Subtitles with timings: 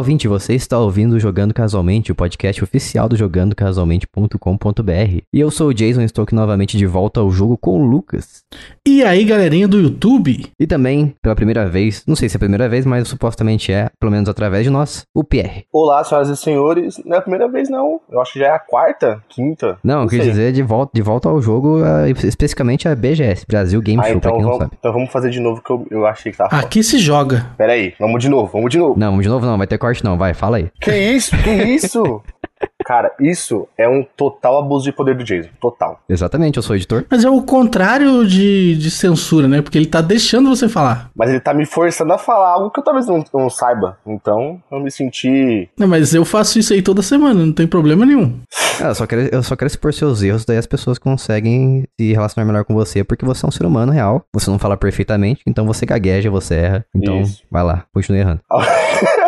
[0.00, 5.22] ouvinte, você está ouvindo o Jogando Casualmente, o podcast oficial do jogandocasualmente.com.br.
[5.32, 8.42] E eu sou o Jason, estou aqui novamente de volta ao jogo com o Lucas.
[8.86, 10.46] E aí, galerinha do YouTube?
[10.58, 13.90] E também, pela primeira vez, não sei se é a primeira vez, mas supostamente é,
[14.00, 15.64] pelo menos através de nós, o Pierre.
[15.72, 17.00] Olá, senhoras e senhores.
[17.04, 18.00] Não é a primeira vez, não.
[18.10, 19.78] Eu acho que já é a quarta, quinta.
[19.84, 20.30] Não, eu quis sei.
[20.30, 24.20] dizer de volta, de volta ao jogo, a- especificamente a BGS, Brasil Game Ah, Show,
[24.20, 24.76] pra então quem não vamos, sabe.
[24.78, 26.62] então vamos fazer de novo que eu, eu achei que tava fora.
[26.62, 27.46] Aqui se joga.
[27.58, 28.98] Pera aí, vamos de novo, vamos de novo.
[28.98, 30.70] Não, de novo não, vai ter corte não, vai, fala aí.
[30.80, 31.36] Que isso?
[31.42, 32.22] Que isso?
[32.84, 35.50] Cara, isso é um total abuso de poder do Jason.
[35.60, 36.00] Total.
[36.08, 37.04] Exatamente, eu sou editor.
[37.10, 39.62] Mas é o contrário de, de censura, né?
[39.62, 41.10] Porque ele tá deixando você falar.
[41.14, 43.98] Mas ele tá me forçando a falar algo que eu talvez não, não saiba.
[44.06, 45.68] Então, eu me senti.
[45.78, 48.40] Não, mas eu faço isso aí toda semana, não tem problema nenhum.
[48.80, 52.12] Ah, eu, só quero, eu só quero expor seus erros, daí as pessoas conseguem se
[52.12, 55.42] relacionar melhor com você, porque você é um ser humano real, você não fala perfeitamente,
[55.46, 56.84] então você gagueja, você erra.
[56.94, 57.42] Então, Isso.
[57.50, 58.40] vai lá, continue errando.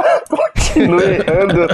[0.73, 1.67] Continue errando.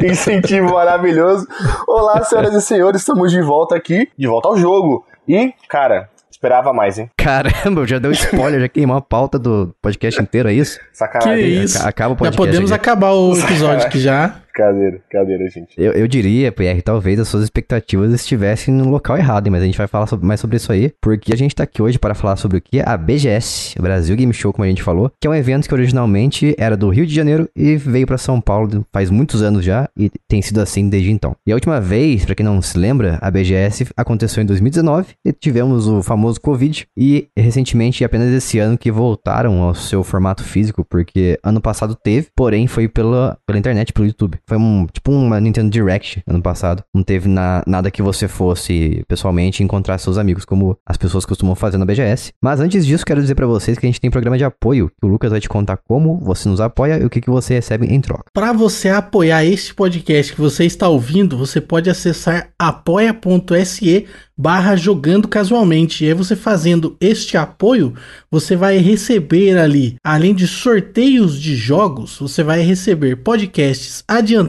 [0.04, 1.46] Incentivo maravilhoso.
[1.86, 5.04] Olá, senhoras e senhores, estamos de volta aqui, de volta ao jogo.
[5.28, 7.10] E, cara, esperava mais, hein?
[7.16, 10.78] Caramba, já deu spoiler, já queimou a pauta do podcast inteiro, é isso?
[10.78, 11.62] Que Sacanagem.
[11.62, 11.78] isso.
[11.78, 12.80] Aca- acaba o Já podcast podemos aqui.
[12.88, 14.36] acabar o episódio aqui já.
[14.54, 15.74] Cadeira, cadeira, gente.
[15.78, 19.78] Eu, eu diria, PR, talvez as suas expectativas estivessem no local errado, mas a gente
[19.78, 22.36] vai falar sobre- mais sobre isso aí, porque a gente tá aqui hoje para falar
[22.36, 22.80] sobre o que?
[22.80, 26.54] A BGS, Brasil Game Show, como a gente falou, que é um evento que originalmente
[26.58, 30.10] era do Rio de Janeiro e veio para São Paulo faz muitos anos já e
[30.28, 31.34] tem sido assim desde então.
[31.46, 35.32] E a última vez, para quem não se lembra, a BGS aconteceu em 2019 e
[35.32, 40.84] tivemos o famoso Covid e recentemente apenas esse ano que voltaram ao seu formato físico,
[40.84, 44.38] porque ano passado teve, porém foi pela, pela internet, pelo YouTube.
[44.52, 46.84] Foi um tipo uma Nintendo Direct ano passado.
[46.94, 51.54] Não teve na- nada que você fosse pessoalmente encontrar seus amigos, como as pessoas costumam
[51.54, 52.32] fazer na BGS.
[52.42, 55.06] Mas antes disso, quero dizer pra vocês que a gente tem programa de apoio, que
[55.06, 57.86] o Lucas vai te contar como você nos apoia e o que, que você recebe
[57.86, 58.24] em troca.
[58.34, 65.28] Para você apoiar este podcast que você está ouvindo, você pode acessar apoia.se barra jogando
[65.28, 66.04] casualmente.
[66.04, 67.94] E aí você fazendo este apoio,
[68.30, 74.41] você vai receber ali, além de sorteios de jogos, você vai receber podcasts adiantados,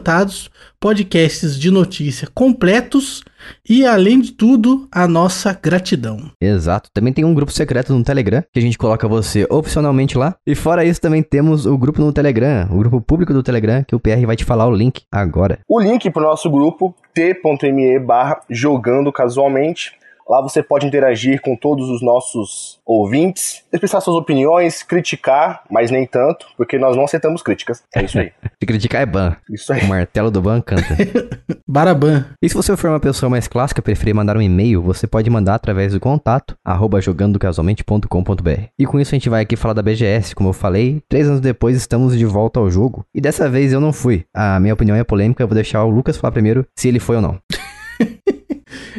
[0.80, 3.22] podcasts de notícia completos
[3.68, 6.30] e, além de tudo, a nossa gratidão.
[6.40, 6.90] Exato.
[6.92, 10.34] Também tem um grupo secreto no Telegram, que a gente coloca você opcionalmente lá.
[10.46, 13.94] E fora isso, também temos o grupo no Telegram, o grupo público do Telegram, que
[13.94, 15.58] o PR vai te falar o link agora.
[15.68, 19.92] O link pro nosso grupo, t.me barra jogando casualmente.
[20.28, 26.06] Lá você pode interagir com todos os nossos ouvintes, expressar suas opiniões, criticar, mas nem
[26.06, 27.82] tanto, porque nós não aceitamos críticas.
[27.94, 28.32] É isso aí.
[28.60, 29.36] Se criticar é ban.
[29.50, 29.82] Isso aí.
[29.82, 30.96] O martelo do ban canta.
[31.68, 32.26] Baraban.
[32.40, 35.54] E se você for uma pessoa mais clássica, preferir mandar um e-mail, você pode mandar
[35.54, 38.62] através do contato, arroba jogandocasualmente.com.br.
[38.78, 41.02] E com isso a gente vai aqui falar da BGS, como eu falei.
[41.08, 43.04] Três anos depois estamos de volta ao jogo.
[43.14, 44.24] E dessa vez eu não fui.
[44.32, 47.16] A minha opinião é polêmica, eu vou deixar o Lucas falar primeiro se ele foi
[47.16, 47.38] ou não.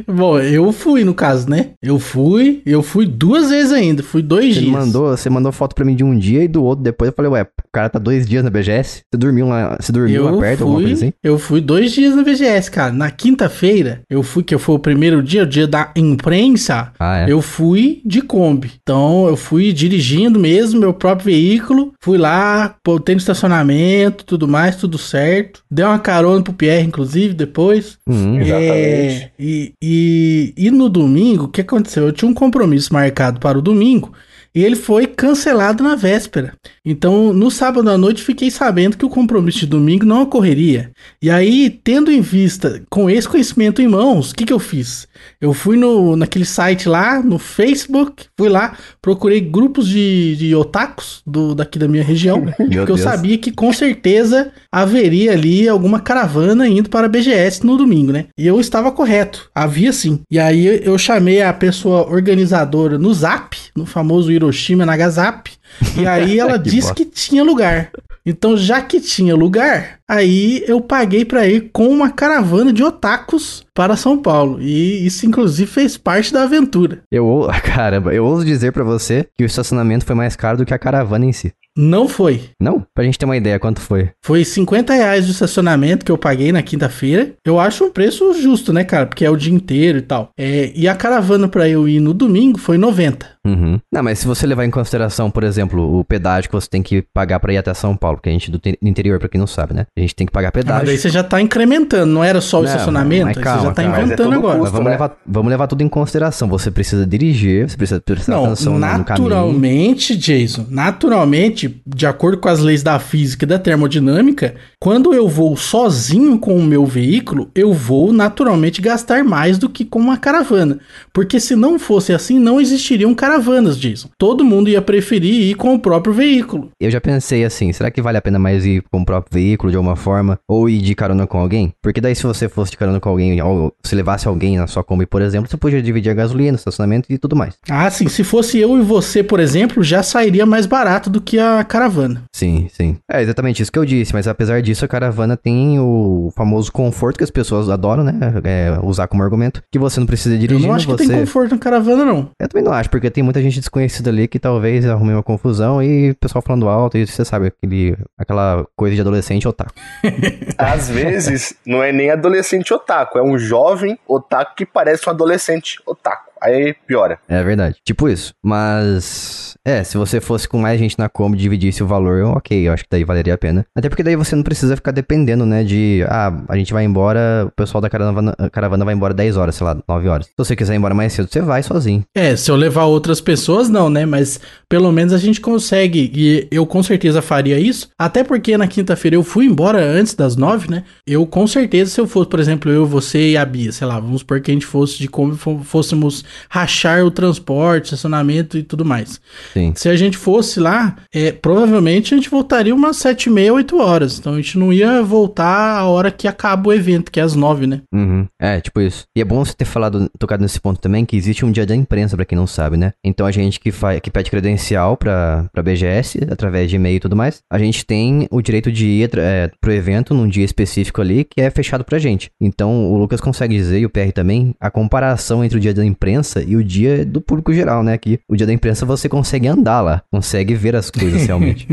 [0.07, 1.69] Bom, eu fui no caso, né?
[1.81, 4.72] Eu fui, eu fui duas vezes ainda, fui dois Você dias.
[4.72, 7.09] mandou, você mandou foto pra mim de um dia e do outro depois.
[7.09, 9.01] Eu falei, ué, o cara tá dois dias na BGS?
[9.12, 11.13] Você dormiu lá, você dormiu lá Eu perto, alguma fui, coisa assim?
[11.23, 12.91] eu fui dois dias na BGS, cara.
[12.94, 16.91] Na quinta-feira, eu fui, que foi o primeiro dia, o dia da imprensa.
[17.00, 17.31] Ah, é.
[17.31, 18.72] Eu fui de Kombi.
[18.81, 21.94] Então, eu fui dirigindo mesmo, meu próprio veículo.
[22.02, 25.62] Fui lá, botei no estacionamento, tudo mais, tudo certo.
[25.69, 27.97] Dei uma carona pro Pierre, inclusive, depois.
[28.07, 28.56] Hum, Exatamente.
[28.75, 32.06] É, e, e, e no domingo, o que aconteceu?
[32.06, 34.13] Eu tinha um compromisso marcado para o domingo
[34.53, 36.53] e ele foi cancelado na véspera.
[36.85, 40.91] Então, no sábado à noite, fiquei sabendo que o compromisso de domingo não ocorreria.
[41.19, 45.07] E aí, tendo em vista, com esse conhecimento em mãos, o que, que eu fiz?
[45.41, 51.22] Eu fui no, naquele site lá, no Facebook, fui lá, procurei grupos de, de otakus
[51.25, 56.67] do, daqui da minha região, porque eu sabia que com certeza haveria ali alguma caravana
[56.67, 58.25] indo para a BGS no domingo, né?
[58.38, 60.19] E eu estava correto, havia sim.
[60.29, 65.50] E aí eu chamei a pessoa organizadora no Zap, no famoso Hiroshima Nagasap,
[65.97, 66.96] e aí ela Que disse bosta.
[66.96, 67.91] que tinha lugar.
[68.28, 73.64] Então, já que tinha lugar, aí eu paguei para ir com uma caravana de otakus
[73.72, 74.59] para São Paulo.
[74.59, 77.03] E isso, inclusive, fez parte da aventura.
[77.11, 80.73] Eu, caramba, eu ouso dizer pra você que o estacionamento foi mais caro do que
[80.73, 81.53] a caravana em si.
[81.78, 82.42] Não foi.
[82.62, 82.86] Não?
[82.94, 84.10] Pra gente ter uma ideia quanto foi.
[84.24, 87.34] Foi 50 reais de estacionamento que eu paguei na quinta-feira.
[87.46, 89.06] Eu acho um preço justo, né, cara?
[89.06, 90.30] Porque é o dia inteiro e tal.
[90.38, 93.26] É, e a caravana pra eu ir no domingo foi 90.
[93.46, 93.80] Uhum.
[93.94, 97.04] Não, mas se você levar em consideração, por exemplo, o pedágio que você tem que
[97.14, 99.40] pagar pra ir até São Paulo, porque a gente é do te- interior, pra quem
[99.40, 99.86] não sabe, né?
[99.96, 100.86] A gente tem que pagar Mas pedágio.
[100.88, 103.26] daí você já tá incrementando, não era só o Não, estacionamento?
[103.28, 103.92] mas Aí calma, você já tá calma.
[103.92, 104.54] Mas é inventando tudo agora.
[104.58, 104.92] Mas custo, vamos, né?
[104.92, 106.48] levar, vamos levar tudo em consideração.
[106.48, 109.30] Você precisa dirigir, você precisa prestar Não, atenção no- no caminho.
[109.30, 115.28] naturalmente, Jason, naturalmente, de acordo com as leis da física e da termodinâmica, quando eu
[115.28, 120.17] vou sozinho com o meu veículo, eu vou naturalmente gastar mais do que com uma
[120.17, 120.79] caravana.
[121.14, 124.09] Porque se não fosse assim, não existiriam caravanas, Jason.
[124.17, 126.70] Todo mundo ia preferir ir com o próprio veículo.
[126.79, 129.72] Eu já pensei assim, será que vale a pena mais ir com o próprio veículo
[129.72, 130.40] de alguma forma?
[130.47, 131.73] Ou ir de carona com alguém?
[131.82, 134.84] Porque daí se você fosse de carona com alguém, ou se levasse alguém na sua
[134.84, 137.56] Kombi, por exemplo, você podia dividir a gasolina, estacionamento e tudo mais.
[137.70, 141.40] Ah, sim, se fosse eu e você, por exemplo, já sairia mais barato do que
[141.40, 142.23] a caravana.
[142.34, 142.97] Sim, sim.
[143.09, 147.17] É exatamente isso que eu disse, mas apesar disso, a caravana tem o famoso conforto
[147.17, 148.13] que as pessoas adoram, né?
[148.43, 151.07] É, usar como argumento, que você não precisa Eu dirigir, não acho que você...
[151.07, 152.29] tem conforto na caravana, não.
[152.40, 155.81] Eu também não acho, porque tem muita gente desconhecida ali que talvez arrume uma confusão
[155.81, 159.73] e o pessoal falando alto, e você sabe, aquele, aquela coisa de adolescente otaku.
[160.57, 165.79] Às vezes, não é nem adolescente otaku, é um jovem otaku que parece um adolescente
[165.85, 166.34] otaku.
[166.46, 167.18] Aí piora.
[167.28, 167.78] É verdade.
[167.84, 168.34] Tipo isso.
[168.44, 169.56] Mas.
[169.66, 172.68] É, se você fosse com mais gente na Kombi e dividisse o valor, eu- ok,
[172.68, 173.66] eu acho que daí valeria a pena.
[173.76, 175.64] Até porque daí você não precisa ficar dependendo, né?
[175.64, 176.06] De.
[176.08, 179.66] Ah, a gente vai embora, o pessoal da caravana, caravana vai embora 10 horas, sei
[179.66, 180.28] lá, 9 horas.
[180.28, 182.03] Se você quiser ir embora mais cedo, você vai sozinho.
[182.16, 184.06] É, se eu levar outras pessoas, não, né?
[184.06, 184.40] Mas
[184.70, 186.12] pelo menos a gente consegue.
[186.14, 187.90] E eu com certeza faria isso.
[187.98, 190.84] Até porque na quinta-feira eu fui embora antes das nove, né?
[191.08, 194.00] Eu com certeza, se eu fosse, por exemplo, eu, você e a Bia, sei lá,
[194.00, 198.64] vamos supor que a gente fosse de como fô- fôssemos rachar o transporte, estacionamento e
[198.64, 199.20] tudo mais.
[199.53, 199.73] Sim.
[199.76, 203.79] Se a gente fosse lá, é, provavelmente a gente voltaria umas sete e meia, oito
[203.79, 204.20] horas.
[204.20, 207.35] Então a gente não ia voltar a hora que acaba o evento, que é às
[207.35, 207.82] nove, né?
[207.93, 208.28] Uhum.
[208.40, 209.05] É, tipo isso.
[209.16, 211.76] E é bom você ter falado, tocado nesse ponto também, que existe um dia da
[211.76, 212.93] imprensa, pra quem não sabe, né?
[213.03, 216.99] Então a gente que, faz, que pede credencial pra, pra BGS, através de e-mail e
[216.99, 221.02] tudo mais, a gente tem o direito de ir é, pro evento num dia específico
[221.02, 222.29] ali, que é fechado pra gente.
[222.41, 225.85] Então o Lucas consegue dizer, e o PR também, a comparação entre o dia da
[225.85, 227.98] imprensa e o dia do público geral, né?
[227.98, 231.68] Que o dia da imprensa você consegue andar lá, consegue ver as coisas realmente.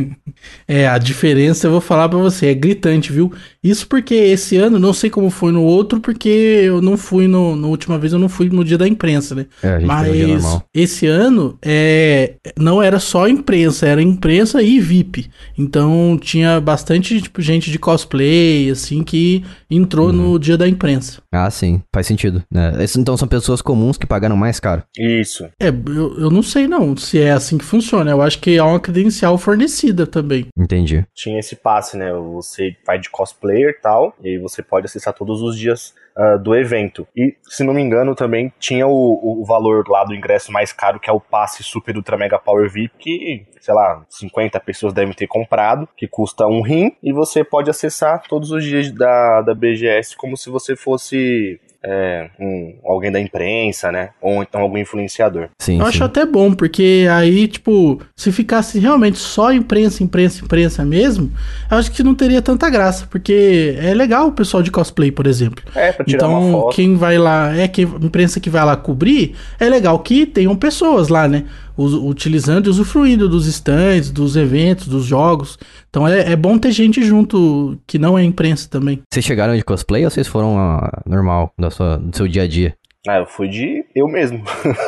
[0.67, 3.33] É, a diferença eu vou falar pra você, é gritante, viu?
[3.63, 7.55] Isso porque esse ano, não sei como foi no outro, porque eu não fui no,
[7.57, 9.47] na última vez, eu não fui no dia da imprensa, né?
[9.63, 14.03] É, a gente foi no dia Mas esse ano é, não era só imprensa, era
[14.03, 15.31] imprensa e VIP.
[15.57, 20.33] Então tinha bastante tipo, gente de cosplay, assim, que entrou Uhum.
[20.33, 21.23] no dia da imprensa.
[21.33, 22.43] Ah, sim, faz sentido.
[22.53, 22.73] Né?
[22.99, 24.83] Então são pessoas comuns que pagaram mais caro.
[24.99, 25.49] Isso.
[25.61, 28.11] É, eu, eu não sei não se é assim que funciona.
[28.11, 30.47] Eu acho que é uma credencial fornecida também.
[30.57, 31.05] Entendi.
[31.15, 32.13] Tinha esse passe, né?
[32.13, 36.37] Você vai de cosplayer e tal, e aí você pode acessar todos os dias ah,
[36.37, 37.07] do evento.
[37.17, 41.01] E, se não me engano, também tinha o, o valor lá do ingresso mais caro,
[41.01, 45.15] que é o passe Super Ultra Mega Power VIP, que, sei lá, 50 pessoas devem
[45.15, 49.55] ter comprado, que custa um rim, e você pode acessar todos os dias da, da
[49.55, 54.11] BGS como se você fosse é, um, alguém da imprensa, né?
[54.21, 55.49] Ou então algum influenciador.
[55.59, 55.89] Sim, Eu sim.
[55.89, 61.33] acho até bom, porque aí, tipo, se ficasse realmente só imprensa, imprensa, imprensa mesmo,
[61.71, 65.27] eu acho que não teria tanta graça, porque é legal o pessoal de cosplay, por
[65.27, 65.65] exemplo.
[65.75, 66.77] É, pra tirar então, uma foto.
[66.77, 71.09] quem vai lá, é que imprensa que vai lá cobrir, é legal que tenham pessoas
[71.09, 71.45] lá, né?
[71.77, 75.59] Utilizando e usufruindo dos stands, dos eventos, dos jogos.
[75.93, 79.01] Então é, é bom ter gente junto que não é imprensa também.
[79.13, 82.49] Vocês chegaram de cosplay ou vocês foram ah, normal, da sua, do seu dia a
[82.49, 82.75] dia?
[83.07, 84.43] Ah, eu fui de eu mesmo.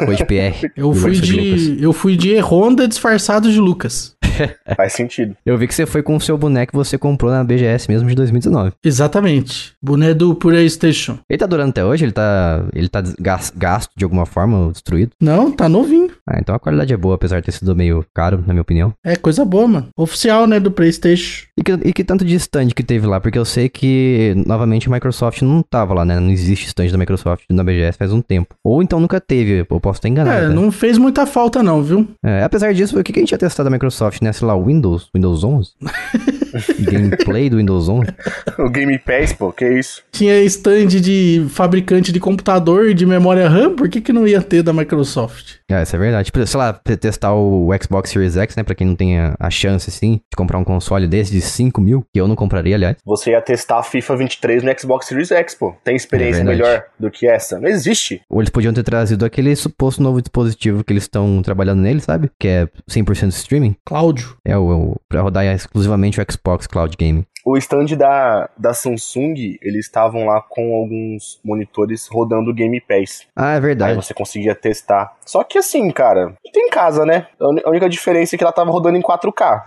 [0.04, 0.70] Foi de PR?
[0.76, 1.26] Eu fui Lucas.
[1.28, 1.82] de.
[1.82, 4.14] Eu fui de Honda disfarçado de Lucas.
[4.76, 5.36] Faz sentido.
[5.44, 8.08] Eu vi que você foi com o seu boneco que você comprou na BGS mesmo
[8.08, 8.72] de 2019.
[8.84, 9.72] Exatamente.
[9.82, 11.18] Boné do PlayStation.
[11.28, 12.04] Ele tá durando até hoje?
[12.04, 15.10] Ele tá, ele tá gas- gasto de alguma forma, ou destruído?
[15.20, 16.10] Não, tá novinho.
[16.26, 18.94] Ah, então a qualidade é boa, apesar de ter sido meio caro, na minha opinião.
[19.04, 19.88] É coisa boa, mano.
[19.96, 21.46] Oficial, né, do PlayStation.
[21.56, 23.20] E que, e que tanto de stand que teve lá?
[23.20, 26.18] Porque eu sei que, novamente, a Microsoft não tava lá, né?
[26.18, 28.54] Não existe stand da Microsoft na BGS faz um tempo.
[28.64, 30.44] Ou então nunca teve, eu posso estar enganado.
[30.44, 30.54] É, né?
[30.54, 32.08] não fez muita falta, não, viu?
[32.24, 34.32] É, apesar disso, o que que a gente ia testar da Microsoft, né?
[34.32, 35.10] Sei lá, Windows?
[35.14, 35.72] Windows 11?
[36.80, 38.08] Gameplay do Windows 11?
[38.58, 40.02] O Game Pass, pô, que isso?
[40.12, 44.40] Tinha stand de fabricante de computador e de memória RAM, por que, que não ia
[44.40, 45.56] ter da Microsoft?
[45.70, 46.26] É, isso é verdade.
[46.26, 48.62] Tipo, sei lá, te- testar o Xbox Series X, né?
[48.62, 51.80] Pra quem não tem a, a chance, assim, de comprar um console desse de 5
[51.80, 52.96] mil, que eu não compraria, aliás.
[53.04, 55.74] Você ia testar a FIFA 23 no Xbox Series X, pô.
[55.82, 57.58] Tem experiência É melhor do que essa?
[57.58, 58.20] Não existe.
[58.28, 62.30] Ou eles podiam ter trazido aquele suposto novo dispositivo que eles estão trabalhando nele, sabe?
[62.38, 63.74] Que é 100% streaming.
[63.84, 64.36] Cláudio.
[64.44, 67.26] É o, o pra rodar exclusivamente o Xbox Cloud Gaming.
[67.44, 73.26] O stand da, da Samsung, eles estavam lá com alguns monitores rodando o Game Pass.
[73.36, 73.96] Ah, é Aí verdade.
[73.96, 75.14] você conseguia testar.
[75.26, 77.26] Só que assim, cara, não tem em casa, né?
[77.40, 79.62] A única diferença é que ela tava rodando em 4K.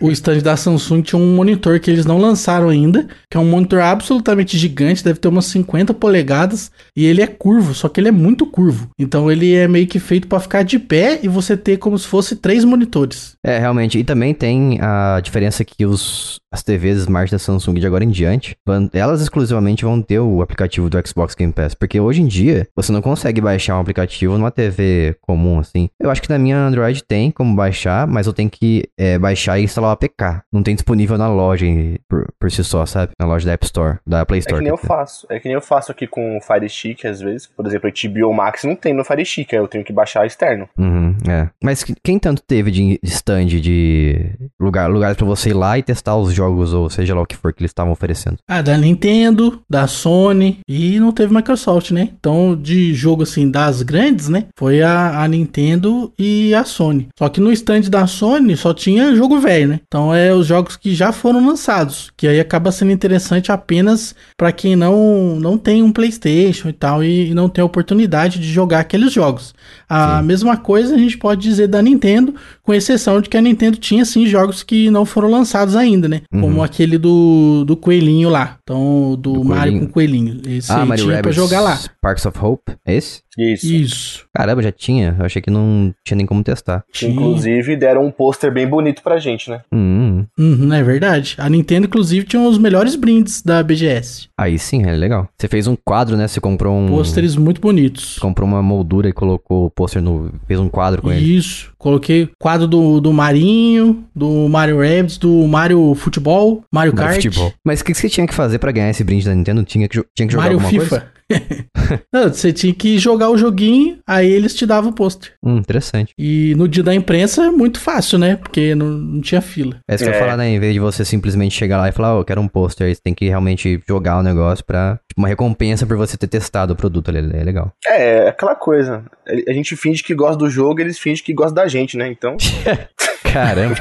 [0.00, 3.44] o stand da Samsung tinha um monitor que eles não lançaram ainda, que é um
[3.44, 8.08] monitor absolutamente gigante, deve ter umas 50 polegadas, e ele é curvo, só que ele
[8.08, 8.88] é muito curvo.
[8.98, 12.06] Então ele é meio que feito para ficar de pé e você ter como se
[12.06, 13.34] fosse três monitores.
[13.44, 13.98] É, realmente.
[13.98, 18.10] E também tem a diferença que os, as TVs Smart da Samsung de agora em
[18.10, 18.56] diante,
[18.92, 21.74] elas exclusivamente vão ter o aplicativo do Xbox Game Pass.
[21.74, 25.88] Porque hoje em dia, você não consegue baixar um aplicativo numa TV comum, assim.
[26.00, 29.58] Eu acho que na minha Android tem como baixar, mas eu tenho que é, baixar
[29.58, 30.42] e instalar o APK.
[30.52, 31.66] Não tem disponível na loja
[32.08, 33.12] por, por si só, sabe?
[33.18, 34.56] Na loja da App Store, da Play Store.
[34.56, 35.26] É que nem eu faço.
[35.30, 37.46] É que nem eu faço aqui com o Fire Stick, às vezes.
[37.46, 40.68] Por exemplo, o HBO Max não tem no Fire Stick, eu tenho que baixar externo.
[40.76, 41.48] Uhum, é.
[41.62, 46.16] Mas quem tanto teve de stand de lugar, lugares para você ir lá e testar
[46.16, 48.38] os jogos, ou seja lá o que for que eles estavam oferecendo?
[48.48, 52.10] Ah, da Nintendo, da Sony e não teve Microsoft, né?
[52.18, 54.46] Então, de jogo assim, das grandes, né?
[54.56, 57.08] Foi a, a Nintendo e a Sony.
[57.18, 59.80] Só que no stand da Sony só tinha jogo velho, né?
[59.86, 64.52] Então é os jogos que já foram lançados, que aí acaba sendo interessante apenas para
[64.52, 68.50] quem não não tem um PlayStation e tal e, e, não tem a oportunidade de
[68.50, 69.54] jogar aqueles jogos.
[69.88, 70.26] A Sim.
[70.26, 74.04] mesma coisa a gente pode dizer da Nintendo, com exceção de que a Nintendo tinha
[74.04, 76.22] sim jogos que não foram lançados ainda, né?
[76.32, 76.40] Uhum.
[76.42, 78.58] Como aquele do, do coelhinho lá.
[78.62, 79.86] Então, do, do Mario coelhinho.
[79.86, 80.40] com coelhinho.
[80.46, 81.78] Esse ah, Mario tinha Rabbids pra jogar lá.
[82.00, 83.22] Parks of Hope, é esse?
[83.38, 83.66] Isso.
[83.66, 84.26] Isso.
[84.34, 85.16] Caramba, já tinha.
[85.18, 86.84] Eu achei que não tinha nem como testar.
[86.92, 87.10] Tinha.
[87.10, 89.62] Inclusive, deram um pôster bem bonito pra gente, né?
[89.72, 90.24] Hum.
[90.38, 91.34] Uhum, é verdade.
[91.38, 94.28] A Nintendo, inclusive, tinha os melhores brindes da BGS.
[94.36, 95.28] Aí sim, é legal.
[95.38, 96.28] Você fez um quadro, né?
[96.28, 96.88] Você comprou um.
[96.88, 98.18] Pôsteres muito bonitos.
[98.18, 100.30] Comprou uma moldura e colocou o pôster no.
[100.46, 101.18] Fez um quadro com Isso.
[101.18, 101.36] ele.
[101.36, 101.72] Isso.
[101.78, 107.14] Coloquei quadro do, do Marinho, do Mario Rabbids, do Mario Futebol, Mario Kart.
[107.14, 107.52] Futebol.
[107.64, 109.64] Mas o que você tinha que fazer para ganhar esse brinde da Nintendo?
[109.64, 110.88] Tinha que, tinha que jogar Mario alguma FIFA.
[110.88, 111.11] coisa?
[112.12, 115.32] não, você tinha que jogar o joguinho, aí eles te davam o pôster.
[115.42, 116.12] Hum, interessante.
[116.18, 118.36] E no dia da imprensa é muito fácil, né?
[118.36, 119.78] Porque não, não tinha fila.
[119.88, 120.12] É isso que é.
[120.12, 120.48] eu ia falar, né?
[120.48, 122.94] Em vez de você simplesmente chegar lá e falar, oh, eu quero um pôster, aí
[122.94, 124.98] você tem que realmente jogar o negócio pra.
[125.08, 127.18] Tipo, uma recompensa por você ter testado o produto ali.
[127.18, 127.72] É legal.
[127.86, 129.04] É, é aquela coisa.
[129.26, 132.08] A gente finge que gosta do jogo, eles fingem que gosta da gente, né?
[132.08, 132.36] Então.
[133.32, 133.76] Caramba.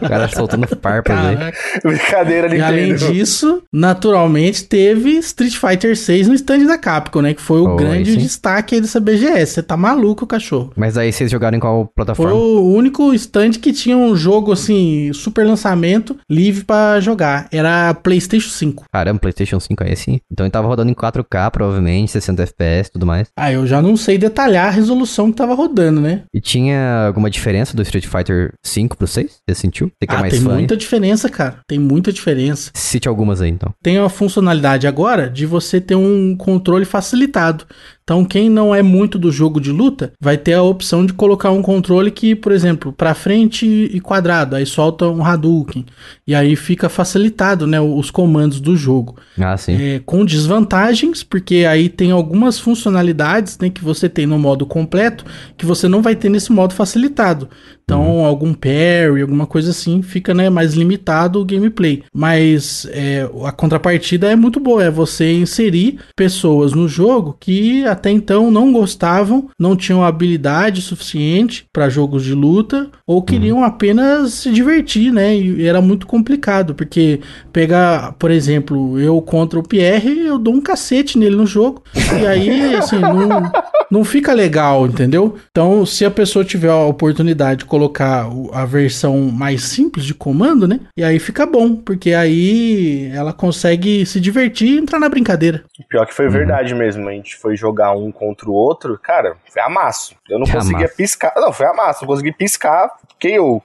[0.00, 1.36] o cara soltando farpas aí.
[1.82, 2.56] Brincadeira, Nintendo.
[2.56, 7.34] E além disso, naturalmente, teve Street Fighter 6 no stand da Capcom, né?
[7.34, 9.54] Que foi o oh, grande destaque aí dessa BGS.
[9.54, 10.72] Você tá maluco, cachorro.
[10.76, 12.32] Mas aí vocês jogaram em qual plataforma?
[12.32, 17.48] Foi o único stand que tinha um jogo, assim, super lançamento, livre para jogar.
[17.52, 18.84] Era PlayStation 5.
[18.92, 20.20] Caramba, PlayStation 5 aí sim.
[20.30, 23.28] Então ele tava rodando em 4K, provavelmente, 60 FPS e tudo mais.
[23.36, 26.22] Ah, eu já não sei detalhar a resolução que tava rodando, né?
[26.32, 29.40] E tinha alguma diferença do Street Fighter 5 pro 6?
[29.48, 29.86] Você sentiu?
[29.88, 30.78] Você que é ah, é mais tem fã, muita hein?
[30.78, 31.58] diferença, cara.
[31.66, 32.70] Tem muita diferença.
[32.74, 33.72] Cite algumas aí, então.
[33.82, 37.66] Tem a funcionalidade agora de você ter um controle facilitado.
[38.02, 41.50] Então, quem não é muito do jogo de luta, vai ter a opção de colocar
[41.50, 45.86] um controle que, por exemplo, para frente e quadrado, aí solta um Hadouken.
[46.26, 49.16] E aí fica facilitado, né, os comandos do jogo.
[49.38, 49.80] Ah, sim.
[49.80, 55.24] É, com desvantagens, porque aí tem algumas funcionalidades, né, que você tem no modo completo,
[55.56, 57.48] que você não vai ter nesse modo facilitado.
[57.84, 58.24] Então, uhum.
[58.24, 62.02] algum parry, alguma coisa assim, fica né, mais limitado o gameplay.
[62.14, 68.10] Mas é, a contrapartida é muito boa, é você inserir pessoas no jogo que até
[68.10, 73.64] então não gostavam, não tinham habilidade suficiente para jogos de luta ou queriam uhum.
[73.64, 75.36] apenas se divertir, né?
[75.36, 77.20] E era muito complicado, porque
[77.52, 81.82] pegar, por exemplo, eu contra o Pierre, eu dou um cacete nele no jogo,
[82.20, 83.50] e aí, assim, não,
[83.92, 85.36] não fica legal, entendeu?
[85.50, 90.66] Então, se a pessoa tiver a oportunidade de colocar a versão mais simples de comando,
[90.66, 90.80] né?
[90.96, 95.62] E aí fica bom, porque aí ela consegue se divertir e entrar na brincadeira.
[95.90, 96.32] Pior que foi uhum.
[96.32, 100.14] verdade mesmo, a gente foi jogar um contra o outro, cara, foi amasso.
[100.26, 100.96] Eu não foi conseguia amasso.
[100.96, 101.34] piscar.
[101.36, 103.62] Não, foi amasso, não consegui piscar, porque eu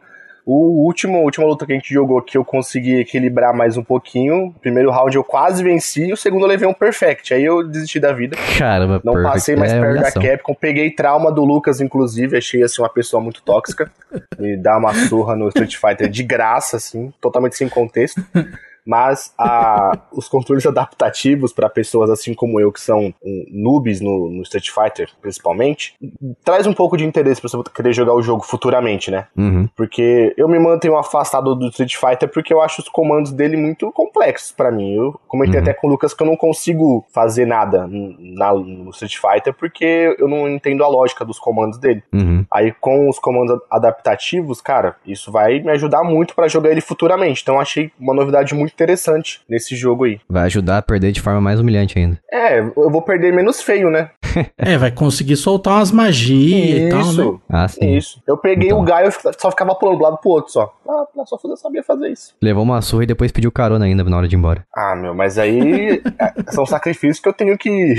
[0.49, 3.83] o último, a última luta que a gente jogou que eu consegui equilibrar mais um
[3.83, 4.55] pouquinho.
[4.61, 7.33] Primeiro round eu quase venci, o segundo eu levei um perfect.
[7.33, 8.37] Aí eu desisti da vida.
[8.57, 10.53] Caramba, Não passei mais é perto da Capcom.
[10.53, 12.37] Peguei trauma do Lucas, inclusive.
[12.37, 13.91] Achei assim uma pessoa muito tóxica.
[14.39, 18.23] Me dá uma surra no Street Fighter de graça, assim, totalmente sem contexto
[18.87, 24.29] mas a, os controles adaptativos para pessoas assim como eu, que são um, noobs no,
[24.29, 25.95] no, Street Fighter, principalmente,
[26.43, 29.27] traz um pouco de interesse para você querer jogar o jogo futuramente, né?
[29.35, 29.67] Uhum.
[29.75, 33.91] Porque eu me mantenho afastado do Street Fighter porque eu acho os comandos dele muito
[33.91, 34.95] complexos para mim.
[34.95, 35.63] Eu comentei uhum.
[35.63, 40.15] até com o Lucas que eu não consigo fazer nada na, no Street Fighter porque
[40.17, 42.01] eu não entendo a lógica dos comandos dele.
[42.13, 42.45] Uhum.
[42.51, 47.41] Aí com os comandos adaptativos, cara, isso vai me ajudar muito para jogar ele futuramente.
[47.41, 50.19] Então achei uma novidade muito interessante nesse jogo aí.
[50.29, 52.19] Vai ajudar a perder de forma mais humilhante ainda.
[52.31, 54.11] É, eu vou perder menos feio, né?
[54.57, 57.09] É, vai conseguir soltar umas magias e tal, né?
[57.11, 57.95] Isso, Ah, sim.
[57.97, 58.21] isso.
[58.27, 58.79] Eu peguei Então.
[58.79, 60.71] o Gaio e só ficava pulando do lado pro outro só.
[60.87, 62.35] Ah, só fazer- sabia fazer isso.
[62.41, 64.63] Levou uma surra e depois pediu carona ainda na hora de ir embora.
[64.75, 67.95] Ah, meu, mas aí é, são sacrifícios que eu tenho que,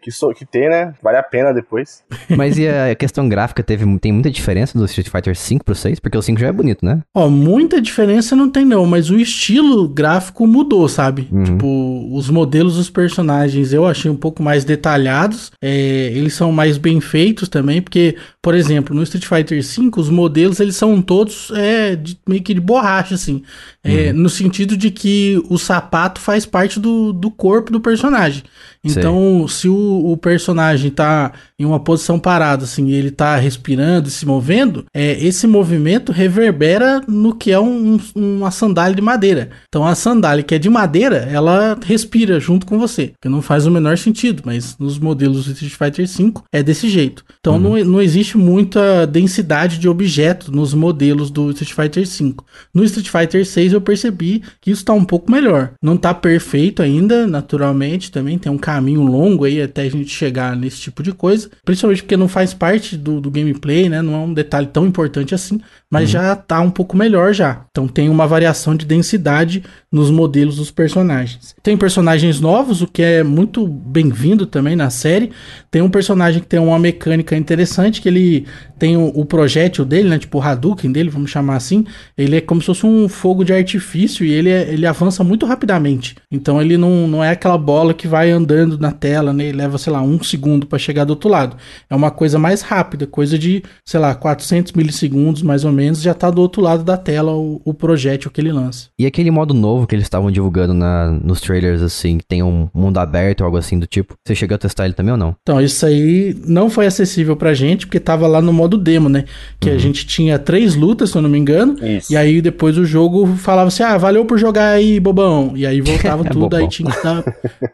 [0.00, 0.94] que, so- que ter, né?
[1.02, 2.02] Vale a pena depois.
[2.36, 6.00] Mas e a questão gráfica teve, tem muita diferença do Street Fighter 5 pro 6?
[6.00, 7.00] Porque o 5 já é bonito, né?
[7.14, 11.28] Ó, muita diferença não tem não, mas o estilo gráfico mudou, sabe?
[11.30, 11.44] Uhum.
[11.44, 16.78] Tipo, os modelos dos personagens eu achei um pouco mais detalhados, é, eles são mais
[16.78, 21.50] bem feitos também, porque, por exemplo, no Street Fighter V, os modelos eles são todos
[21.54, 23.42] é, de- meio que de borracha, assim,
[23.82, 28.42] É, no sentido de que o sapato faz parte do, do corpo do personagem.
[28.84, 34.08] Então, se o, o personagem tá em uma posição parada, assim, e ele tá respirando
[34.08, 39.02] e se movendo, é, esse movimento reverbera no que é um- um- uma sandália de
[39.02, 39.50] madeira.
[39.68, 43.66] Então, a sandália que é de madeira, ela respira junto com você, que não faz
[43.66, 47.22] o menor sentido, mas nos modelos do Street Fighter V é desse jeito.
[47.40, 52.34] Então, não, não existe muita densidade de objeto nos modelos do Street Fighter V.
[52.72, 55.72] No Street Fighter 6 eu percebi que isso tá um pouco melhor.
[55.82, 60.56] Não tá perfeito ainda, naturalmente, também tem um caminho longo aí até a gente chegar
[60.56, 61.49] nesse tipo de coisa.
[61.64, 64.02] Principalmente porque não faz parte do, do gameplay, né?
[64.02, 67.64] Não é um detalhe tão importante assim, mas já tá um pouco melhor já.
[67.70, 71.54] Então tem uma variação de densidade nos modelos dos personagens.
[71.62, 75.30] Tem personagens novos, o que é muito bem-vindo também na série.
[75.68, 78.46] Tem um personagem que tem uma mecânica interessante, que ele
[78.78, 80.18] tem o, o projétil dele, né?
[80.18, 81.84] Tipo o Hadouken dele, vamos chamar assim.
[82.16, 85.44] Ele é como se fosse um fogo de artifício e ele, é- ele avança muito
[85.44, 86.14] rapidamente.
[86.30, 89.48] Então ele não, não é aquela bola que vai andando na tela, né?
[89.48, 91.56] E leva, sei lá, um segundo para chegar do outro lado.
[91.88, 96.14] É uma coisa mais rápida, coisa de, sei lá, 400 milissegundos mais ou menos, já
[96.14, 98.88] tá do outro lado da tela o, o projétil que ele lança.
[98.96, 102.68] E aquele modo novo que eles estavam divulgando na, nos trailers, assim, que tem um
[102.74, 104.14] mundo aberto ou algo assim do tipo.
[104.26, 105.34] Você chegou a testar ele também ou não?
[105.42, 109.24] Então, isso aí não foi acessível pra gente, porque tava lá no modo demo, né?
[109.58, 111.76] Que a gente tinha três lutas, se eu não me engano.
[111.84, 112.12] Isso.
[112.12, 115.52] E aí depois o jogo falava assim: ah, valeu por jogar aí, bobão.
[115.54, 116.60] E aí voltava tudo, Bobão.
[116.60, 117.24] aí tinha que dar,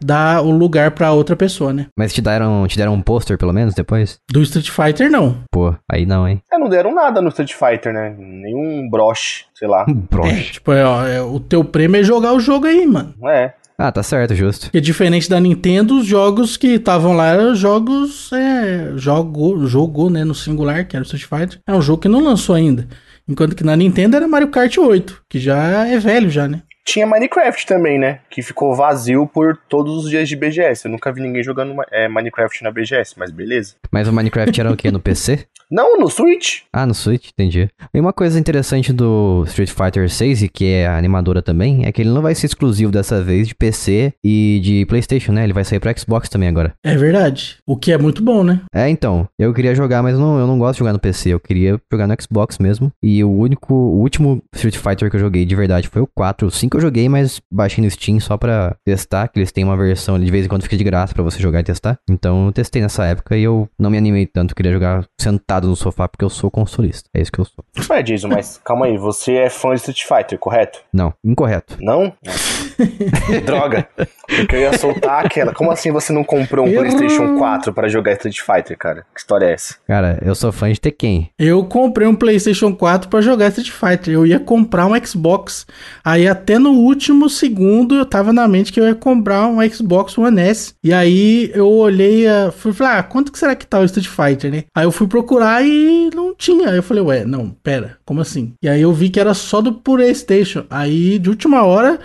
[0.03, 1.87] dar o lugar pra outra pessoa, né?
[1.99, 4.19] Mas te deram, te deram um pôster pelo menos depois?
[4.31, 5.39] Do Street Fighter, não.
[5.53, 6.41] Pô, aí não, hein?
[6.53, 8.15] É, não deram nada no Street Fighter, né?
[8.19, 9.85] Nenhum broche, sei lá.
[9.89, 10.53] É, Broche.
[10.53, 13.15] tipo, é, ó, é, o teu prêmio é jogar o jogo aí, mano.
[13.25, 13.53] É.
[13.79, 14.67] Ah, tá certo, justo.
[14.67, 18.33] Porque diferente da Nintendo, os jogos que estavam lá eram jogos.
[18.33, 20.25] É, jogo, jogou, né?
[20.25, 21.61] No singular, que era o Street Fighter.
[21.67, 22.89] É um jogo que não lançou ainda.
[23.29, 26.63] Enquanto que na Nintendo era Mario Kart 8, que já é velho já, né?
[26.87, 28.21] Tinha Minecraft também, né?
[28.31, 30.87] Que ficou vazio por todos os dias de BGS.
[30.87, 33.75] Eu nunca vi ninguém jogando é, Minecraft na BGS, mas beleza.
[33.91, 34.91] Mas o Minecraft era o quê?
[34.91, 35.47] No PC?
[35.69, 36.61] Não, no Switch.
[36.73, 37.69] Ah, no Switch, entendi.
[37.93, 41.91] E uma coisa interessante do Street Fighter 6, e que é a animadora também, é
[41.91, 45.43] que ele não vai ser exclusivo dessa vez de PC e de PlayStation, né?
[45.43, 46.73] Ele vai sair pra Xbox também agora.
[46.85, 47.57] É verdade.
[47.67, 48.61] O que é muito bom, né?
[48.73, 51.41] É, então, eu queria jogar, mas não, eu não gosto de jogar no PC, eu
[51.41, 52.93] queria jogar no Xbox mesmo.
[53.03, 56.47] E o único, o último Street Fighter que eu joguei de verdade foi o 4.
[56.47, 59.77] O 5 eu joguei, mas baixei no Steam só pra testar, que eles têm uma
[59.77, 61.99] versão ali de vez em quando fica de graça pra você jogar e testar.
[62.09, 65.69] Então eu testei nessa época e eu não me animei tanto, eu queria jogar sentado
[65.69, 67.09] no sofá porque eu sou consolista.
[67.15, 67.65] É isso que eu sou.
[67.91, 68.97] Ué, Jason, mas calma aí.
[68.99, 70.81] Você é fã de Street Fighter, correto?
[70.93, 71.77] Não, incorreto.
[71.81, 72.13] Não?
[73.45, 73.89] Droga.
[74.27, 75.53] Porque eu ia soltar aquela.
[75.55, 76.85] Como assim você não comprou um Errou.
[76.85, 79.07] PlayStation 4 pra jogar Street Fighter, cara?
[79.15, 79.77] Que história é essa?
[79.87, 81.31] Cara, eu sou fã de Tekken.
[81.39, 84.15] Eu comprei um PlayStation 4 pra jogar Street Fighter.
[84.15, 85.67] Eu ia comprar um Xbox.
[86.05, 90.17] Aí até no último segundo eu tava na mente que eu ia comprar um Xbox
[90.19, 90.75] One S.
[90.83, 92.51] E aí eu olhei, a...
[92.51, 94.65] fui falar, ah, quanto que será que tá o Street Fighter, né?
[94.75, 96.71] Aí eu fui procurar e não tinha.
[96.71, 98.55] Aí eu falei, ué, não, pera, como assim?
[98.63, 100.65] E aí eu vi que era só do PlayStation.
[100.69, 101.99] Aí de última hora,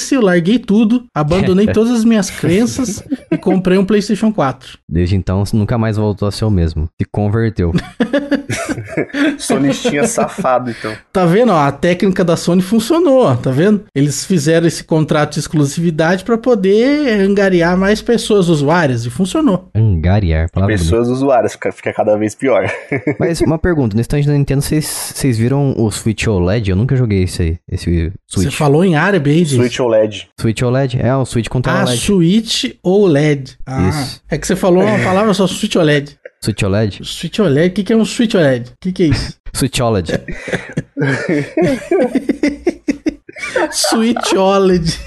[0.00, 4.78] dane-se, eu larguei tudo, abandonei todas as minhas crenças e comprei um PlayStation 4.
[4.88, 6.88] Desde então, nunca mais voltou a ser o mesmo.
[7.00, 7.72] Se converteu.
[9.38, 10.92] Sonistinha safado, então.
[11.12, 11.52] Tá vendo?
[11.52, 13.84] Ó, a técnica da Sony funcionou, ó, tá vendo?
[13.94, 19.68] Eles fizeram esse contrato de exclusividade pra poder angariar mais pessoas usuárias e funcionou.
[19.74, 20.90] Angariar, palavra bonita.
[20.90, 22.70] Pessoas usuárias, fica, fica cada vez pior.
[23.18, 26.70] Mas uma pergunta, no stand da Nintendo, vocês vocês viram o Switch OLED?
[26.70, 28.56] Eu nunca joguei esse aí, esse Você Switch.
[28.56, 29.46] falou em árabe aí?
[29.46, 29.89] Switch OLED.
[30.40, 30.98] Switch OLED?
[31.00, 31.98] É, o Switch contra Ah, OLED.
[32.00, 33.58] Switch OLED.
[33.66, 34.22] Ah, Isso.
[34.30, 36.18] é que você falou uma palavra só, Switch OLED.
[36.42, 37.04] Switch OLED?
[37.04, 38.70] Switch OLED, o que, que é um Switch OLED?
[38.70, 39.36] O que, que é isso?
[39.54, 40.12] Switch OLED.
[43.70, 44.98] Switch OLED.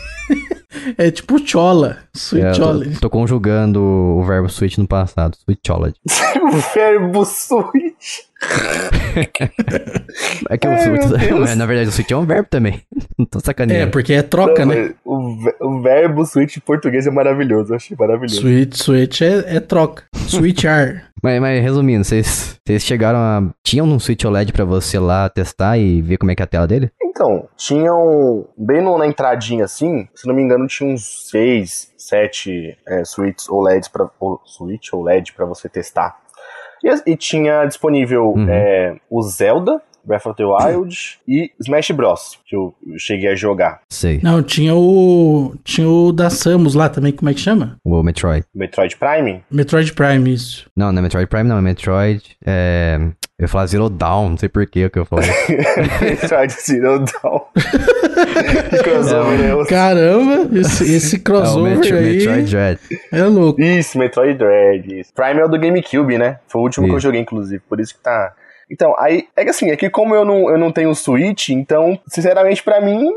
[0.98, 2.00] É tipo chola.
[2.14, 2.94] É, Switch eu OLED.
[2.96, 5.38] tô, tô conjugando o verbo Switch no passado.
[5.38, 5.96] Switch OLED.
[6.42, 8.22] o verbo Switch.
[10.50, 11.54] É que o Switch, Deus.
[11.56, 12.82] na verdade, o Switch é um verbo também.
[13.18, 13.92] Não tô É, sacaneando.
[13.92, 14.94] porque é troca, Não, né?
[15.06, 18.42] O, o verbo switch em português é maravilhoso, eu achei maravilhoso.
[18.42, 20.04] Switch, switch é, é troca.
[20.28, 21.10] Switchar.
[21.22, 23.44] Mas, mas resumindo, vocês, chegaram a.
[23.64, 26.48] Tinham um Switch OLED pra você lá testar e ver como é que é a
[26.48, 26.92] tela dele?
[27.02, 32.78] Então, tinham, bem no- na entradinha assim, se não me engano, tinha uns 6, 7
[32.88, 36.18] é, switches OLEDs pra, o- switch OLED pra você testar.
[36.84, 38.50] E, e tinha disponível Uhum.
[38.50, 40.96] é, o Zelda, Breath of the Wild
[41.28, 43.82] e Smash Bros, que eu, cheguei a jogar.
[43.90, 44.20] Sei.
[44.24, 45.56] Não, tinha o.
[45.64, 47.78] Tinha o da Samus lá também, como é que chama?
[47.84, 48.46] O Metroid.
[48.54, 49.44] Metroid Prime?
[49.50, 50.66] Metroid Prime, isso.
[50.76, 51.58] Não, não é Metroid Prime, não.
[51.58, 52.24] É Metroid.
[52.46, 52.98] É.
[53.40, 55.28] Eu ia falar Zero Dawn, não sei por que que eu falei.
[56.02, 57.40] Metroid Zero Dawn.
[58.84, 59.40] Crossover?
[59.40, 62.80] Eu- Caramba, esse, esse É o crossover Metro- aí Metroid Dread.
[63.12, 63.62] é louco.
[63.62, 65.00] Isso, Metroid Dread.
[65.00, 65.14] Isso.
[65.14, 66.40] Prime é o do GameCube, né?
[66.48, 67.04] Foi o último que eu Isso.
[67.04, 67.62] joguei, inclusive.
[67.68, 68.34] Por isso que tá.
[68.72, 69.28] Então, aí.
[69.36, 72.80] É que assim, é que como eu não, eu não tenho Switch, então, sinceramente, pra
[72.82, 73.10] mim.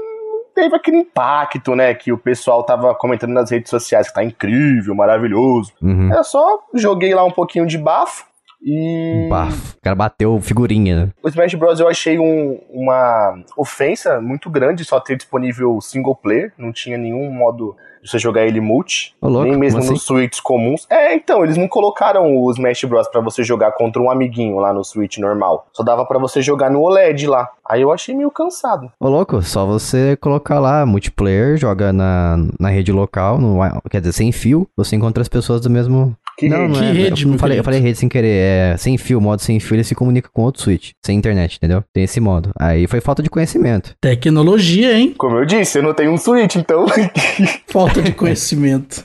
[0.54, 1.92] Teve aquele impacto, né?
[1.94, 5.70] Que o pessoal tava comentando nas redes sociais que tá incrível, maravilhoso.
[5.82, 6.10] Uhum.
[6.10, 8.24] Eu só joguei lá um pouquinho de bafo
[8.62, 9.26] e.
[9.28, 9.76] Bafo.
[9.76, 11.12] O cara bateu figurinha, né?
[11.22, 11.78] O Smash Bros.
[11.78, 16.52] eu achei um- uma ofensa muito grande só ter disponível single player.
[16.56, 19.14] Não tinha nenhum modo você jogar ele multi.
[19.20, 20.86] Louco, nem mesmo nos Switches comuns.
[20.90, 23.08] É, então, eles não colocaram o Smash Bros.
[23.08, 25.66] pra você jogar contra um amiguinho lá no Switch normal.
[25.72, 27.48] Só dava pra você jogar no OLED lá.
[27.68, 28.90] Aí eu achei meio cansado.
[29.00, 33.58] Ô, louco, só você colocar lá multiplayer, joga na, na rede local, no,
[33.90, 36.16] quer dizer, sem fio, você encontra as pessoas do mesmo.
[36.38, 36.92] Que não, não Que é.
[36.92, 39.76] rede, eu, meu falei, eu falei rede sem querer, é sem fio, modo sem fio,
[39.76, 41.82] ele se comunica com outro Switch, sem internet, entendeu?
[41.92, 42.50] Tem esse modo.
[42.58, 43.94] Aí foi falta de conhecimento.
[44.00, 45.14] Tecnologia, hein?
[45.16, 46.86] Como eu disse, eu não tenho um Switch, então.
[47.68, 49.04] Falta de conhecimento.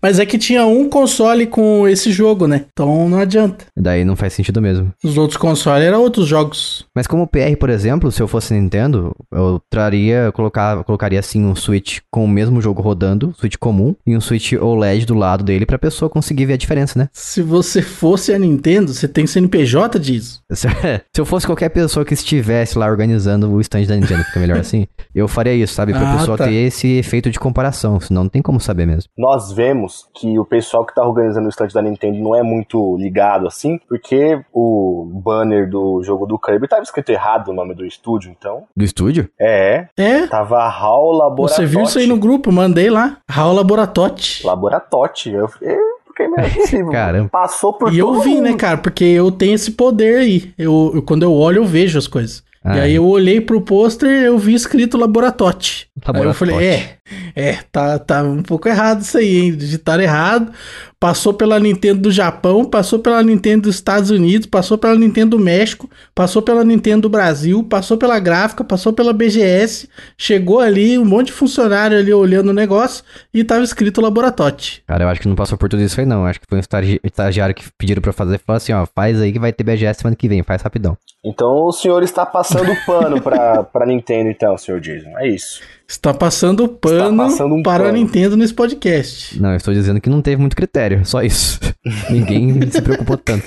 [0.00, 2.66] Mas é que tinha um console com esse jogo, né?
[2.72, 3.66] Então não adianta.
[3.76, 4.92] Daí não faz sentido mesmo.
[5.02, 6.86] Os outros consoles eram outros jogos.
[6.94, 11.44] Mas como o PR, por exemplo, se eu fosse Nintendo, eu traria, colocar, colocaria assim
[11.44, 15.42] um Switch com o mesmo jogo rodando, Switch comum, e um Switch OLED do lado
[15.42, 17.08] dele pra pessoa conseguir ver a diferença, né?
[17.12, 20.40] Se você fosse a Nintendo, você tem CNPJ disso.
[20.52, 20.66] Se,
[21.14, 24.58] se eu fosse qualquer pessoa que estivesse lá organizando o stand da Nintendo, fica melhor
[24.60, 25.92] assim, eu faria isso, sabe?
[25.92, 26.44] Pra Ah, pessoa tá.
[26.44, 29.10] ter esse efeito de comparação, senão não tem como saber mesmo.
[29.16, 32.96] Nós vemos que o pessoal que tá organizando o stand da Nintendo não é muito
[32.96, 37.84] ligado assim, porque o banner do jogo do Kirby tava escrito errado o nome do
[37.86, 38.64] estúdio, então.
[38.76, 39.28] Do estúdio?
[39.40, 40.26] É, É.
[40.26, 41.60] tava HAL Laboratote.
[41.60, 42.50] Você viu isso aí no grupo?
[42.50, 43.18] Mandei lá.
[43.28, 44.46] Raul Laboratote.
[44.46, 45.30] Laboratote.
[45.30, 45.76] Eu fiquei,
[46.18, 46.90] porque não é possível.
[46.90, 47.28] Caramba.
[47.28, 48.42] Passou por E eu vi, mundo.
[48.42, 48.76] né, cara?
[48.76, 50.52] Porque eu tenho esse poder aí.
[50.58, 52.42] Eu, eu- quando eu olho, eu vejo as coisas.
[52.64, 55.86] E Ah, aí eu olhei pro pôster eu vi escrito Laboratote.
[56.12, 56.96] Aí eu falei, é,
[57.34, 59.56] é, tá, tá um pouco errado isso aí, hein?
[59.56, 60.52] Digitaram errado.
[61.00, 65.42] Passou pela Nintendo do Japão, passou pela Nintendo dos Estados Unidos, passou pela Nintendo do
[65.42, 71.04] México, passou pela Nintendo do Brasil, passou pela gráfica, passou pela BGS, chegou ali, um
[71.04, 74.82] monte de funcionário ali olhando o negócio e tava escrito Laboratote.
[74.88, 76.26] Cara, eu acho que não passou por tudo isso aí, não.
[76.26, 79.20] Acho que foi um estagi- estagiário que pediram pra fazer e falou assim, ó, faz
[79.20, 80.96] aí que vai ter BGS semana que vem, faz rapidão.
[81.24, 85.16] Então o senhor está passando pano pra, pra Nintendo, então, senhor Jason.
[85.18, 85.60] É isso.
[85.90, 87.98] Está passando pano passando um para a pano.
[87.98, 89.40] Nintendo nesse podcast.
[89.40, 91.58] Não, eu estou dizendo que não teve muito critério, só isso.
[92.10, 93.46] Ninguém se preocupou tanto.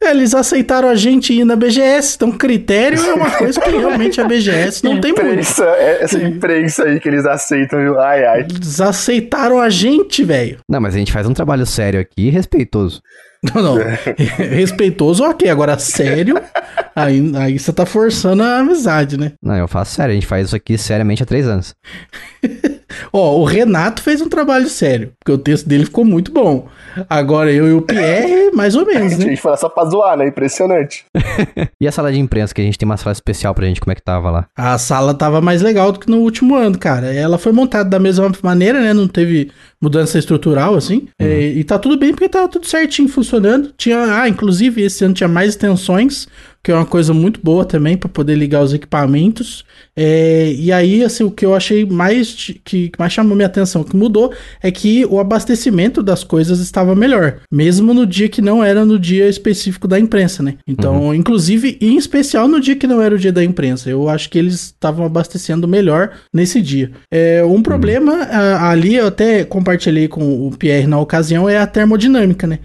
[0.00, 4.24] Eles aceitaram a gente ir na BGS, então critério é uma coisa que realmente a
[4.24, 5.26] BGS não tem muito.
[5.26, 7.98] imprensa, é- essa imprensa aí que eles aceitam, viu?
[7.98, 8.40] Ai, ai.
[8.48, 10.60] Eles aceitaram a gente, velho.
[10.70, 13.02] Não, mas a gente faz um trabalho sério aqui e respeitoso.
[13.54, 13.76] Não, não.
[14.36, 15.48] Respeitoso, ok.
[15.48, 16.40] Agora, sério,
[16.94, 19.32] aí, aí você tá forçando a amizade, né?
[19.40, 21.72] Não, eu faço sério, a gente faz isso aqui seriamente há três anos.
[23.12, 26.68] Ó, o Renato fez um trabalho sério, porque o texto dele ficou muito bom.
[27.08, 29.24] Agora, eu e o Pierre, mais ou menos, A né?
[29.26, 30.28] gente fala só pra zoar, né?
[30.28, 31.04] Impressionante.
[31.80, 33.92] E a sala de imprensa, que a gente tem uma sala especial pra gente, como
[33.92, 34.46] é que tava lá?
[34.56, 37.14] A sala tava mais legal do que no último ano, cara.
[37.14, 38.92] Ela foi montada da mesma maneira, né?
[38.92, 41.06] Não teve mudança estrutural, assim.
[41.20, 43.72] É, e tá tudo bem porque tá tudo certinho funcionando.
[43.76, 46.26] Tinha, ah, inclusive esse ano tinha mais extensões,
[46.62, 49.64] que é uma coisa muito boa também para poder ligar os equipamentos.
[49.96, 53.96] É, e aí, assim, o que eu achei mais que, mais chamou minha atenção, que
[53.96, 58.84] mudou, é que o abastecimento das coisas estava melhor, mesmo no dia que não era
[58.84, 60.56] no dia específico da imprensa, né?
[60.66, 64.28] Então, inclusive, em especial no dia que não era o dia da imprensa, eu acho
[64.28, 66.90] que eles estavam abastecendo melhor nesse dia.
[67.10, 71.66] É, um problema ah, ali, eu até compartilhei com o Pierre na ocasião, é a
[71.66, 72.58] termodinâmica, né?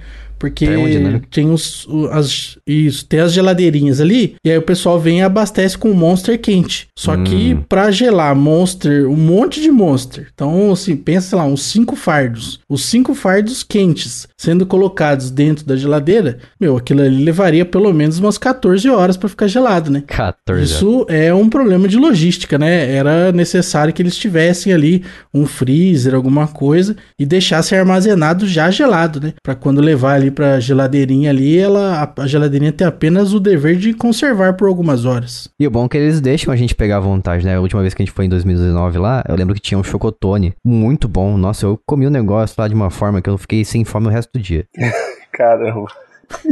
[0.44, 1.26] Porque Termodinâmica.
[1.32, 5.78] tem os, as, isso, tem as geladeirinhas ali, e aí o pessoal vem e abastece
[5.78, 6.88] com Monster quente.
[7.00, 7.64] Só que Hum.
[7.70, 10.28] pra gelar Monster, um monte de Monster.
[10.34, 12.60] Então, assim, pensa, sei lá, uns cinco fardos.
[12.70, 18.20] Os cinco fardos quentes sendo colocados dentro da geladeira, meu, aquilo ali levaria pelo menos
[18.20, 20.04] umas 14 horas pra ficar gelado, né?
[20.06, 22.94] 14 Isso é um problema de logística, né?
[22.94, 29.22] Era necessário que eles tivessem ali um freezer, alguma coisa, e deixassem armazenado já gelado,
[29.22, 29.34] né?
[29.42, 33.78] Pra quando levar ali pra geladeirinha ali, ela, a, a geladeirinha tem apenas o dever
[33.78, 35.50] de conservar por algumas horas.
[35.60, 37.56] E o bom é que eles deixam a gente pegar à vontade, né?
[37.56, 39.84] A última vez que a gente foi em 2019 lá, eu lembro que tinha um
[39.84, 41.38] chocotone muito bom.
[41.38, 44.10] Nossa, eu comi o negócio lá de uma forma que eu fiquei sem fome o
[44.10, 44.66] resto do dia.
[45.32, 45.88] Caramba.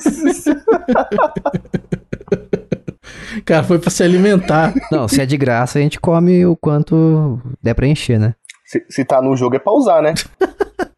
[3.46, 4.74] Cara, foi pra se alimentar.
[4.91, 8.36] Não, se é de graça, a gente come o quanto der pra encher, né?
[8.72, 10.14] Se, se tá no jogo é pra usar, né?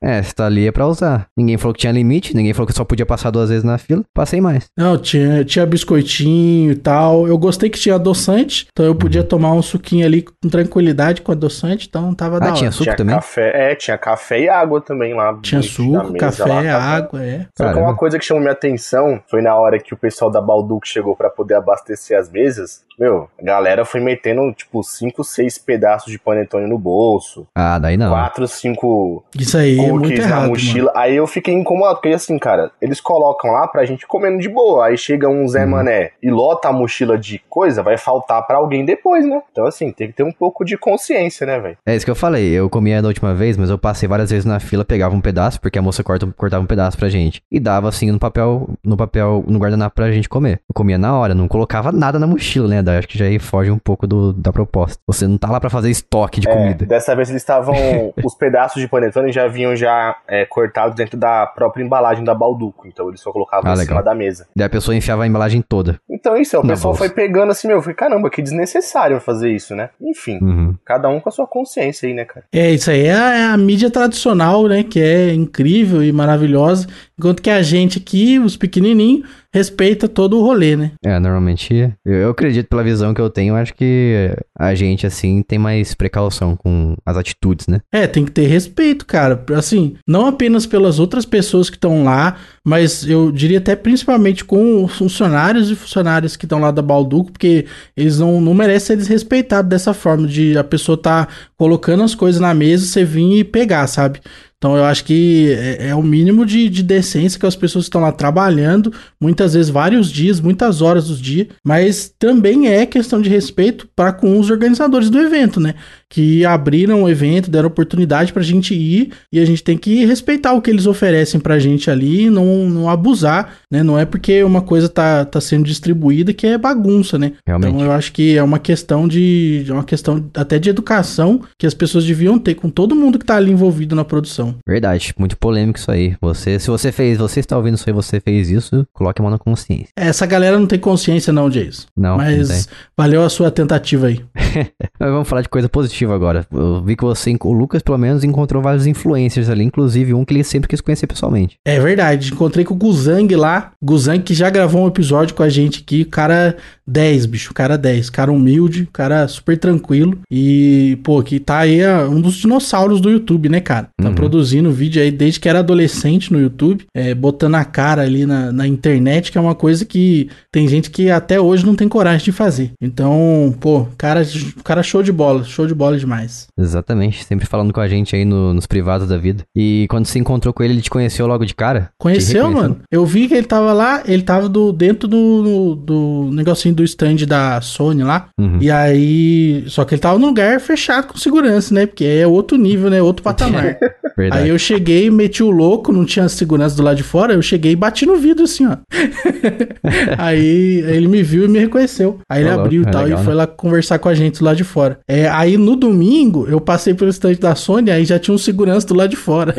[0.05, 1.27] É, se tá ali é pra usar.
[1.37, 4.03] Ninguém falou que tinha limite, ninguém falou que só podia passar duas vezes na fila.
[4.13, 4.65] Passei mais.
[4.77, 7.25] Não, tinha, tinha biscoitinho e tal.
[7.25, 11.31] Eu gostei que tinha adoçante, então eu podia tomar um suquinho ali com tranquilidade com
[11.31, 12.57] adoçante, então tava da Ah, hora.
[12.57, 13.15] tinha suco tinha também?
[13.15, 15.39] café, é, tinha café e água também lá.
[15.41, 17.45] Tinha suco, mesa café, lá, tava- água, é.
[17.57, 20.41] Só que uma coisa que chamou minha atenção foi na hora que o pessoal da
[20.41, 22.83] Balduco chegou pra poder abastecer as mesas.
[22.99, 27.47] Meu, a galera foi metendo, tipo, 5, 6 pedaços de panetone no bolso.
[27.55, 28.09] Ah, daí não.
[28.09, 30.91] 4, 5 Isso aí é muito cookies na errado, mochila.
[30.95, 34.85] Aí eu fiquei incomodado, porque assim, cara, eles colocam lá pra gente comendo de boa.
[34.85, 35.71] Aí chega um Zé Uhum.
[35.71, 39.41] Mané e lota a mochila de coisa, vai faltar pra alguém depois, né?
[39.51, 41.77] Então, assim, tem que ter um pouco de consciência, né, velho?
[41.85, 42.49] É isso que eu falei.
[42.49, 45.59] Eu comia da última vez, mas eu passei várias vezes na fila, pegava um pedaço,
[45.59, 47.41] porque a moça corta, cortava um pedaço pra gente.
[47.51, 50.61] E dava assim no papel, no papel, no guardanapo pra gente comer.
[50.69, 52.82] Eu comia na hora, não colocava nada na mochila, né?
[52.83, 54.97] Daí acho que já aí foge um pouco do, da proposta.
[55.07, 56.85] Você não tá lá pra fazer estoque de É, comida.
[56.85, 57.73] dessa vez eles estavam.
[58.23, 62.87] os pedaços de panetone já vinham já é, cortados dentro da própria embalagem da Balduco.
[62.87, 63.95] Então eles só colocavam Ah, em legal.
[63.97, 64.47] cima da mesa.
[64.55, 65.99] Daí a pessoa enfiava a embalagem toda.
[66.09, 66.99] Então isso, o pessoal bolsa.
[66.99, 69.89] foi pegando assim, meu, eu falei, caramba, que desnecessário fazer isso, né?
[70.01, 70.75] Enfim, Uhum.
[70.85, 72.45] cada um com a sua consciência aí, né, cara?
[72.51, 74.83] É, isso aí é a, é a mídia tradicional, né?
[74.83, 76.87] Que é incrível e maravilhosa.
[77.17, 80.93] Enquanto que a gente aqui, os pequenininhos, respeita todo o rolê, né?
[81.05, 85.05] É, normalmente, eu, eu acredito pela visão que eu tenho, eu acho que a gente,
[85.05, 87.81] assim, tem mais precaução com as atitudes, né?
[87.91, 89.43] É, tem que ter respeito, cara.
[89.55, 94.83] Assim, não apenas pelas outras pessoas que estão lá, mas eu diria até principalmente com
[94.83, 98.97] os funcionários e funcionárias que estão lá da Balduco, porque eles não, não merecem ser
[98.97, 103.43] desrespeitados dessa forma, de a pessoa tá colocando as coisas na mesa, você vir e
[103.43, 104.19] pegar, sabe?
[104.63, 107.99] Então eu acho que é, é o mínimo de, de decência que as pessoas estão
[107.99, 113.29] lá trabalhando, muitas vezes vários dias, muitas horas do dia, mas também é questão de
[113.29, 115.75] respeito para com os organizadores do evento, né?
[116.13, 120.53] Que abriram o evento, deram oportunidade pra gente ir e a gente tem que respeitar
[120.53, 123.81] o que eles oferecem pra gente ali e não, não abusar, né?
[123.81, 127.31] Não é porque uma coisa tá, tá sendo distribuída que é bagunça, né?
[127.47, 127.73] Realmente.
[127.73, 129.65] Então eu acho que é uma questão de.
[129.67, 133.25] é uma questão até de educação que as pessoas deviam ter com todo mundo que
[133.25, 134.53] tá ali envolvido na produção.
[134.67, 136.15] Verdade, muito polêmico isso aí.
[136.21, 139.31] Você, se você fez, você está ouvindo isso aí, você fez isso, coloque a mão
[139.31, 139.87] na consciência.
[139.97, 141.87] Essa galera não tem consciência, não, Jason.
[141.97, 142.37] Não, não tem.
[142.37, 144.21] Mas valeu a sua tentativa aí.
[144.99, 146.45] Mas vamos falar de coisa positiva agora.
[146.51, 150.33] Eu vi que você, o Lucas, pelo menos, encontrou vários influencers ali, inclusive um que
[150.33, 151.55] ele sempre quis conhecer pessoalmente.
[151.65, 152.33] É verdade.
[152.33, 153.71] Encontrei com o Guzang lá.
[153.81, 156.03] Guzang que já gravou um episódio com a gente aqui.
[156.05, 157.53] Cara 10, bicho.
[157.53, 158.09] Cara 10.
[158.09, 158.87] Cara humilde.
[158.91, 160.17] Cara super tranquilo.
[160.31, 163.87] E, pô, que tá aí é, um dos dinossauros do YouTube, né, cara?
[164.01, 164.15] Tá Uhum.
[164.15, 166.85] produzindo vídeo aí desde que era adolescente no YouTube.
[166.93, 170.89] É, botando a cara ali na, na internet, que é uma coisa que tem gente
[170.89, 172.71] que até hoje não tem coragem de fazer.
[172.81, 174.21] Então, pô, cara,
[174.63, 175.43] cara show de bola.
[175.43, 176.47] Show de bola demais.
[176.57, 179.43] Exatamente, sempre falando com a gente aí no- nos privados da vida.
[179.55, 181.89] E quando você encontrou com ele, ele te conheceu logo de cara?
[181.97, 182.79] Conheceu, mano?
[182.91, 187.25] Eu vi que ele tava lá, ele tava do, dentro do, do negocinho do stand
[187.27, 188.29] da Sony lá.
[188.39, 188.57] Uhum.
[188.61, 189.63] E aí.
[189.67, 191.85] Só que ele tava num lugar fechado com segurança, né?
[191.85, 193.01] Porque é outro nível, né?
[193.01, 193.77] Outro patamar.
[194.15, 194.43] Verdade.
[194.43, 197.33] Aí eu cheguei, meti o louco, não tinha segurança do lado de fora.
[197.33, 198.77] Eu cheguei e bati no vidro assim, ó.
[200.17, 202.19] aí ele me viu e me reconheceu.
[202.29, 203.25] Aí ele abriu e é tal legal, e né?
[203.25, 204.99] foi lá conversar com a gente do lado de fora.
[205.07, 208.87] É, aí no domingo eu passei pelo stand da Sony, aí já tinha um segurança
[208.87, 209.53] do lado de fora.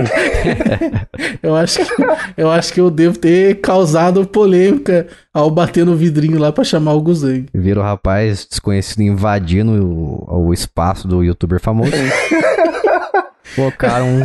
[1.42, 2.02] eu, acho que,
[2.36, 6.94] eu acho que eu devo ter causado polêmica ao bater no vidrinho lá pra chamar
[6.94, 7.46] o Guzang.
[7.54, 11.92] Vira o rapaz desconhecido invadindo o, o espaço do youtuber famoso.
[13.54, 14.22] Colocaram um,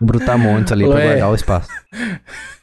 [0.00, 1.06] um brutamontes ali pra Ué.
[1.06, 1.68] guardar o espaço.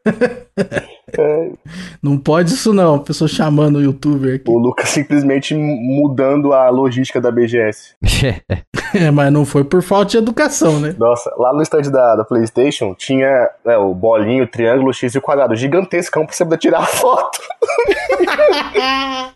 [2.01, 4.49] Não pode isso não, a pessoa chamando o youtuber aqui.
[4.49, 7.95] O Lucas simplesmente mudando a logística da BGS.
[8.93, 10.95] É, mas não foi por falta de educação, né?
[10.97, 15.13] Nossa, lá no stand da, da PlayStation tinha né, o bolinho, o triângulo, o X
[15.13, 17.39] e o quadrado, gigantescão pra você poder tirar a foto.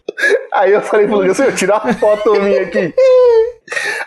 [0.53, 2.93] Aí eu falei pro Lucas, eu tirar uma foto minha aqui.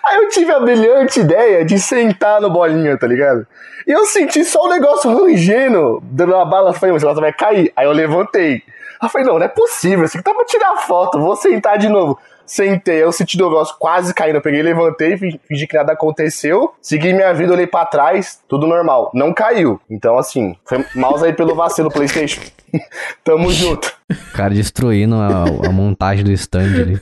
[0.06, 3.46] Aí eu tive a brilhante ideia de sentar no bolinho, tá ligado?
[3.86, 7.72] E eu senti só o negócio rangendo, dando uma bala, falei, mas ela vai cair.
[7.74, 8.62] Aí eu levantei.
[9.00, 11.88] Aí eu falei, não, não é possível, assim, tá pra tirar foto, vou sentar de
[11.88, 12.18] novo.
[12.46, 14.36] Sentei, eu senti o negócio quase caindo.
[14.36, 16.72] Eu peguei, levantei, fingi que nada aconteceu.
[16.80, 19.10] Segui minha vida, olhei pra trás, tudo normal.
[19.14, 19.80] Não caiu.
[19.90, 22.40] Então, assim, foi mouse aí pelo vacilo PlayStation.
[23.24, 23.92] Tamo junto.
[24.10, 27.00] O cara destruindo a, a montagem do stand ali.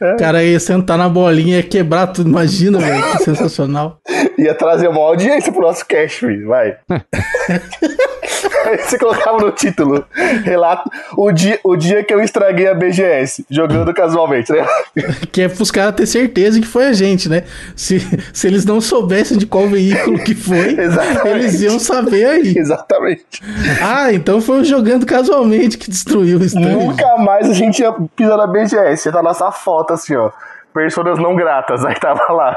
[0.00, 2.28] O cara ia sentar na bolinha e quebrar tudo.
[2.28, 3.12] Imagina, velho.
[3.12, 4.00] Que sensacional.
[4.38, 6.48] Ia trazer uma audiência pro nosso cash, filho.
[6.48, 6.76] Vai.
[8.64, 10.04] Aí você colocava no título,
[10.44, 14.66] relato, o dia, o dia que eu estraguei a BGS, jogando casualmente, né?
[15.30, 17.44] Que é pros caras ter certeza que foi a gente, né?
[17.76, 18.00] Se,
[18.32, 20.76] se eles não soubessem de qual veículo que foi,
[21.26, 22.54] eles iam saber aí.
[22.56, 23.42] Exatamente.
[23.82, 26.72] Ah, então foi o jogando casualmente que destruiu o stand.
[26.72, 29.10] Nunca mais a gente ia pisar na BGS.
[29.10, 30.30] Tá nossa foto assim, ó.
[30.72, 32.56] Personas não gratas, aí tava lá.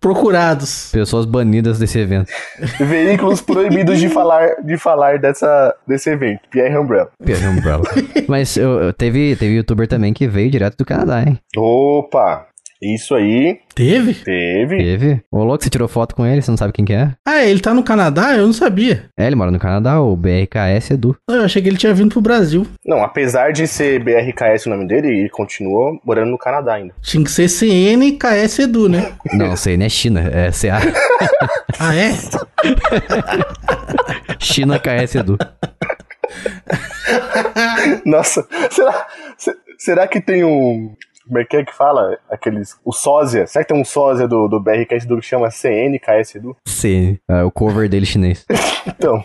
[0.00, 0.90] Procurados.
[0.92, 2.30] Pessoas banidas desse evento.
[2.78, 6.40] Veículos proibidos de falar, de falar dessa, desse evento.
[6.50, 7.10] Pierre Umbrella.
[7.24, 7.84] Pierre Umbrella.
[8.28, 11.38] Mas eu, eu- teve, teve youtuber também que veio direto do Canadá, hein?
[11.56, 12.46] Opa!
[12.80, 14.14] Isso aí, Teve?
[14.14, 14.76] teve.
[14.76, 15.20] Teve.
[15.32, 17.10] Ô, louco, você tirou foto com ele, você não sabe quem que é?
[17.26, 18.36] Ah, ele tá no Canadá?
[18.36, 19.06] Eu não sabia.
[19.18, 21.16] É, ele mora no Canadá, o BRKS Edu.
[21.28, 22.64] Eu achei que ele tinha vindo pro Brasil.
[22.86, 26.94] Não, apesar de ser BRKS o nome dele, ele continua morando no Canadá ainda.
[27.02, 29.12] Tinha que ser CN KS Edu, né?
[29.34, 29.52] Não, não
[29.84, 30.78] é China, é CA.
[31.80, 32.12] Ah, é?
[34.38, 35.36] China KS Edu.
[38.04, 40.94] Nossa, será, se- será que tem um.
[41.28, 42.18] Como é que é que fala?
[42.30, 42.76] Aqueles.
[42.82, 43.46] O sósia.
[43.46, 46.56] Será que tem um sósia do, do BRKS Edu que chama CNKS Edu?
[46.66, 48.44] C, é, o cover dele chinês.
[48.88, 49.22] Então,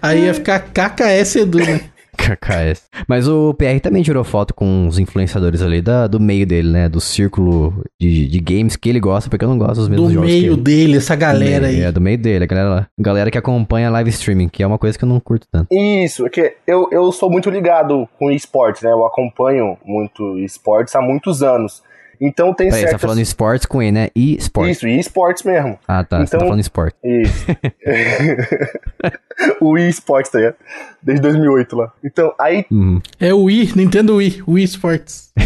[0.00, 1.80] Aí ia ficar KKS Edu, né?
[2.16, 2.84] KKS.
[3.08, 6.88] Mas o PR também tirou foto com os influenciadores ali da, do meio dele, né?
[6.88, 10.12] Do círculo de, de games que ele gosta, porque eu não gosto dos Do mesmos
[10.12, 10.62] jogos que meio ele.
[10.62, 11.80] dele, essa galera aí.
[11.80, 12.86] É, do meio dele, a galera lá.
[12.98, 15.68] Galera que acompanha live streaming, que é uma coisa que eu não curto tanto.
[15.72, 18.90] isso, é que eu, eu sou muito ligado com esportes, né?
[18.92, 21.82] Eu acompanho muito esportes há muitos anos.
[22.24, 23.00] Então tem Peraí, você tá certas.
[23.00, 24.08] falando esportes com E, né?
[24.14, 24.76] E esportes.
[24.76, 25.76] Isso, e esportes mesmo.
[25.88, 26.18] Ah, tá.
[26.20, 26.96] Você tá Então- falando esporte.
[27.02, 27.46] Isso.
[29.60, 30.56] o eSports, tá ligado?
[31.02, 31.92] Desde 2008 lá.
[32.04, 33.00] Então, aí Uhum.
[33.18, 35.32] É o Wii, Nintendo Wii, Wii Sports.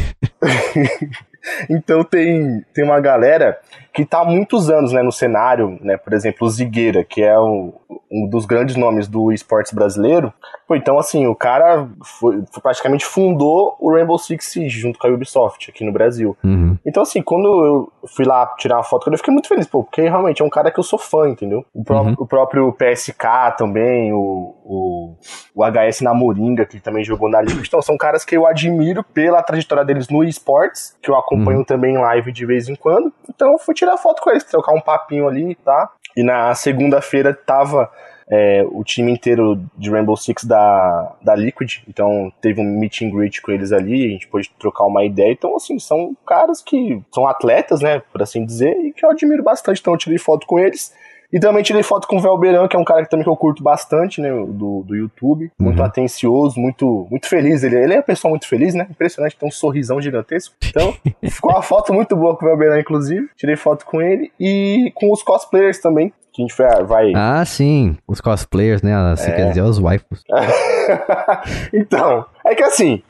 [1.70, 3.56] Então tem, tem uma galera
[3.96, 5.96] que tá há muitos anos né, no cenário, né?
[5.96, 7.72] Por exemplo, o Zigueira, que é o-
[8.12, 10.32] um dos grandes nomes do esportes brasileiro.
[10.68, 11.88] Pô, então, assim, o cara
[12.20, 16.36] foi, praticamente fundou o Rainbow Six Siege junto com a Ubisoft aqui no Brasil.
[16.44, 16.76] Uhum.
[16.86, 20.02] Então, assim, quando eu fui lá tirar uma foto eu fiquei muito feliz, pô, porque
[20.02, 21.64] realmente é um cara que eu sou fã, entendeu?
[21.74, 22.14] O, pró- Uhum.
[22.18, 25.14] o próprio PSK também, o, o,
[25.54, 27.62] o HS na Moringa, que também jogou na Liga.
[27.66, 31.94] Então, são caras que eu admiro pela trajetória deles no esportes, que eu acompanho também
[31.94, 33.12] em live de vez em quando.
[33.28, 35.90] Então, eu fui tirar foto com eles, trocar um papinho ali, tá?
[36.16, 37.90] E na segunda-feira tava
[38.28, 43.10] é, o time inteiro de Rainbow Six da, da Liquid, então teve um meet and
[43.10, 45.32] greet com eles ali, a gente pôde trocar uma ideia.
[45.32, 49.42] Então, assim, são caras que são atletas, né, por assim dizer, e que eu admiro
[49.42, 49.80] bastante.
[49.80, 50.94] Então, eu tirei foto com eles.
[51.32, 53.36] E também tirei foto com o Velberan, que é um cara que também que eu
[53.36, 55.50] curto bastante, né, do, do YouTube.
[55.58, 55.84] Muito Uhum.
[55.84, 57.62] atencioso, muito, muito feliz.
[57.64, 58.86] Ele, ele é uma pessoa muito feliz, né?
[58.90, 60.54] Impressionante, tem um sorrisão gigantesco.
[60.68, 60.94] Então,
[61.28, 63.28] ficou uma foto muito boa com o Velberan, inclusive.
[63.36, 66.12] Tirei foto com ele e com os cosplayers também.
[66.32, 66.84] Que a gente vai.
[66.84, 67.12] vai...
[67.16, 67.96] Ah, sim.
[68.06, 68.92] Os cosplayers, né?
[69.16, 69.34] Você É.
[69.34, 70.22] quer dizer os waifus.
[71.72, 73.02] então, é que assim.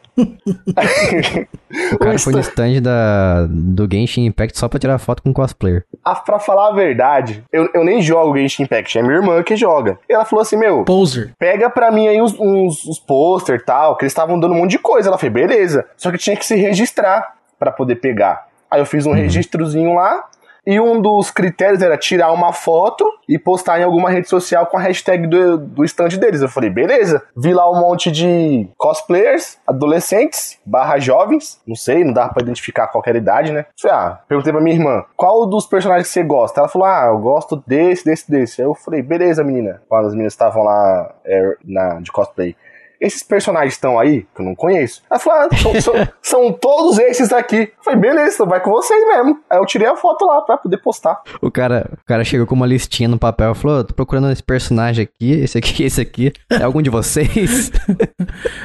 [1.93, 5.85] O cara foi no stand- da, do Genshin Impact só pra tirar foto com cosplayer.
[6.05, 9.57] Ah, pra falar a verdade, eu, eu nem jogo Genshin Impact, é minha irmã que
[9.57, 9.99] joga.
[10.09, 11.33] E ela falou assim: Meu, Poser.
[11.39, 14.59] pega pra mim aí uns, uns, uns pôster e tal, que eles estavam dando um
[14.59, 15.09] monte de coisa.
[15.09, 18.47] Ela falou: Beleza, só que tinha que se registrar pra poder pegar.
[18.71, 20.25] Aí eu fiz um registrozinho lá.
[20.67, 24.77] E um dos critérios era tirar uma foto e postar em alguma rede social com
[24.77, 26.43] a hashtag do, do stand deles.
[26.43, 27.23] Eu falei, beleza.
[27.37, 31.61] Vi lá um monte de cosplayers, adolescentes, barra jovens.
[31.65, 33.67] Não sei, não dava pra identificar qualquer idade, né?
[33.81, 36.61] Falei, ah, perguntei pra minha irmã, qual dos personagens que você gosta?
[36.61, 38.61] Ela falou, ah, eu gosto desse, desse, desse.
[38.61, 39.83] Aí eu falei, beleza, menina.
[39.89, 42.57] Quando as meninas estavam lá é, na, de cosplay.
[43.01, 45.03] Esses personagens estão aí, que eu não conheço.
[45.11, 47.57] Ela falou, ah, são, são, são todos esses aqui.
[47.57, 49.41] Eu falei, beleza, vai com vocês mesmo.
[49.51, 51.21] Aí eu tirei a foto lá pra poder postar.
[51.41, 54.43] O cara, o cara chegou com uma listinha no papel e falou: tô procurando esse
[54.43, 56.33] personagem aqui, esse aqui, esse aqui.
[56.51, 57.71] É algum de vocês?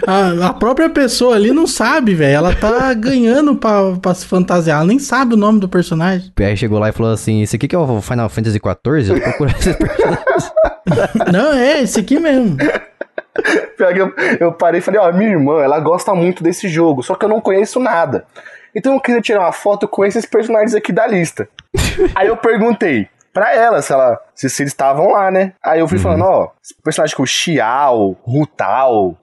[0.07, 2.35] a, a, própria pessoa ali não sabe, velho.
[2.35, 4.77] Ela tá ganhando pra, pra se fantasiar.
[4.77, 6.31] Ela nem sabe o nome do personagem.
[6.39, 9.09] Aí chegou lá e falou assim: esse aqui que é o Final Fantasy XIV?
[9.09, 10.51] Eu tô procurando esse personagem.
[11.31, 12.57] não, é, esse aqui mesmo.
[13.77, 17.03] Pior que eu, eu parei e falei, ó, minha irmã, ela gosta muito desse jogo,
[17.03, 18.25] só que eu não conheço nada.
[18.75, 21.47] Então eu queria tirar uma foto com esses personagens aqui da lista.
[22.15, 25.53] Aí eu perguntei pra ela se ela se, se eles estavam lá, né?
[25.63, 26.03] Aí eu fui uhum.
[26.03, 26.49] falando, ó,
[26.83, 29.17] personagens como Xiao, Rutal,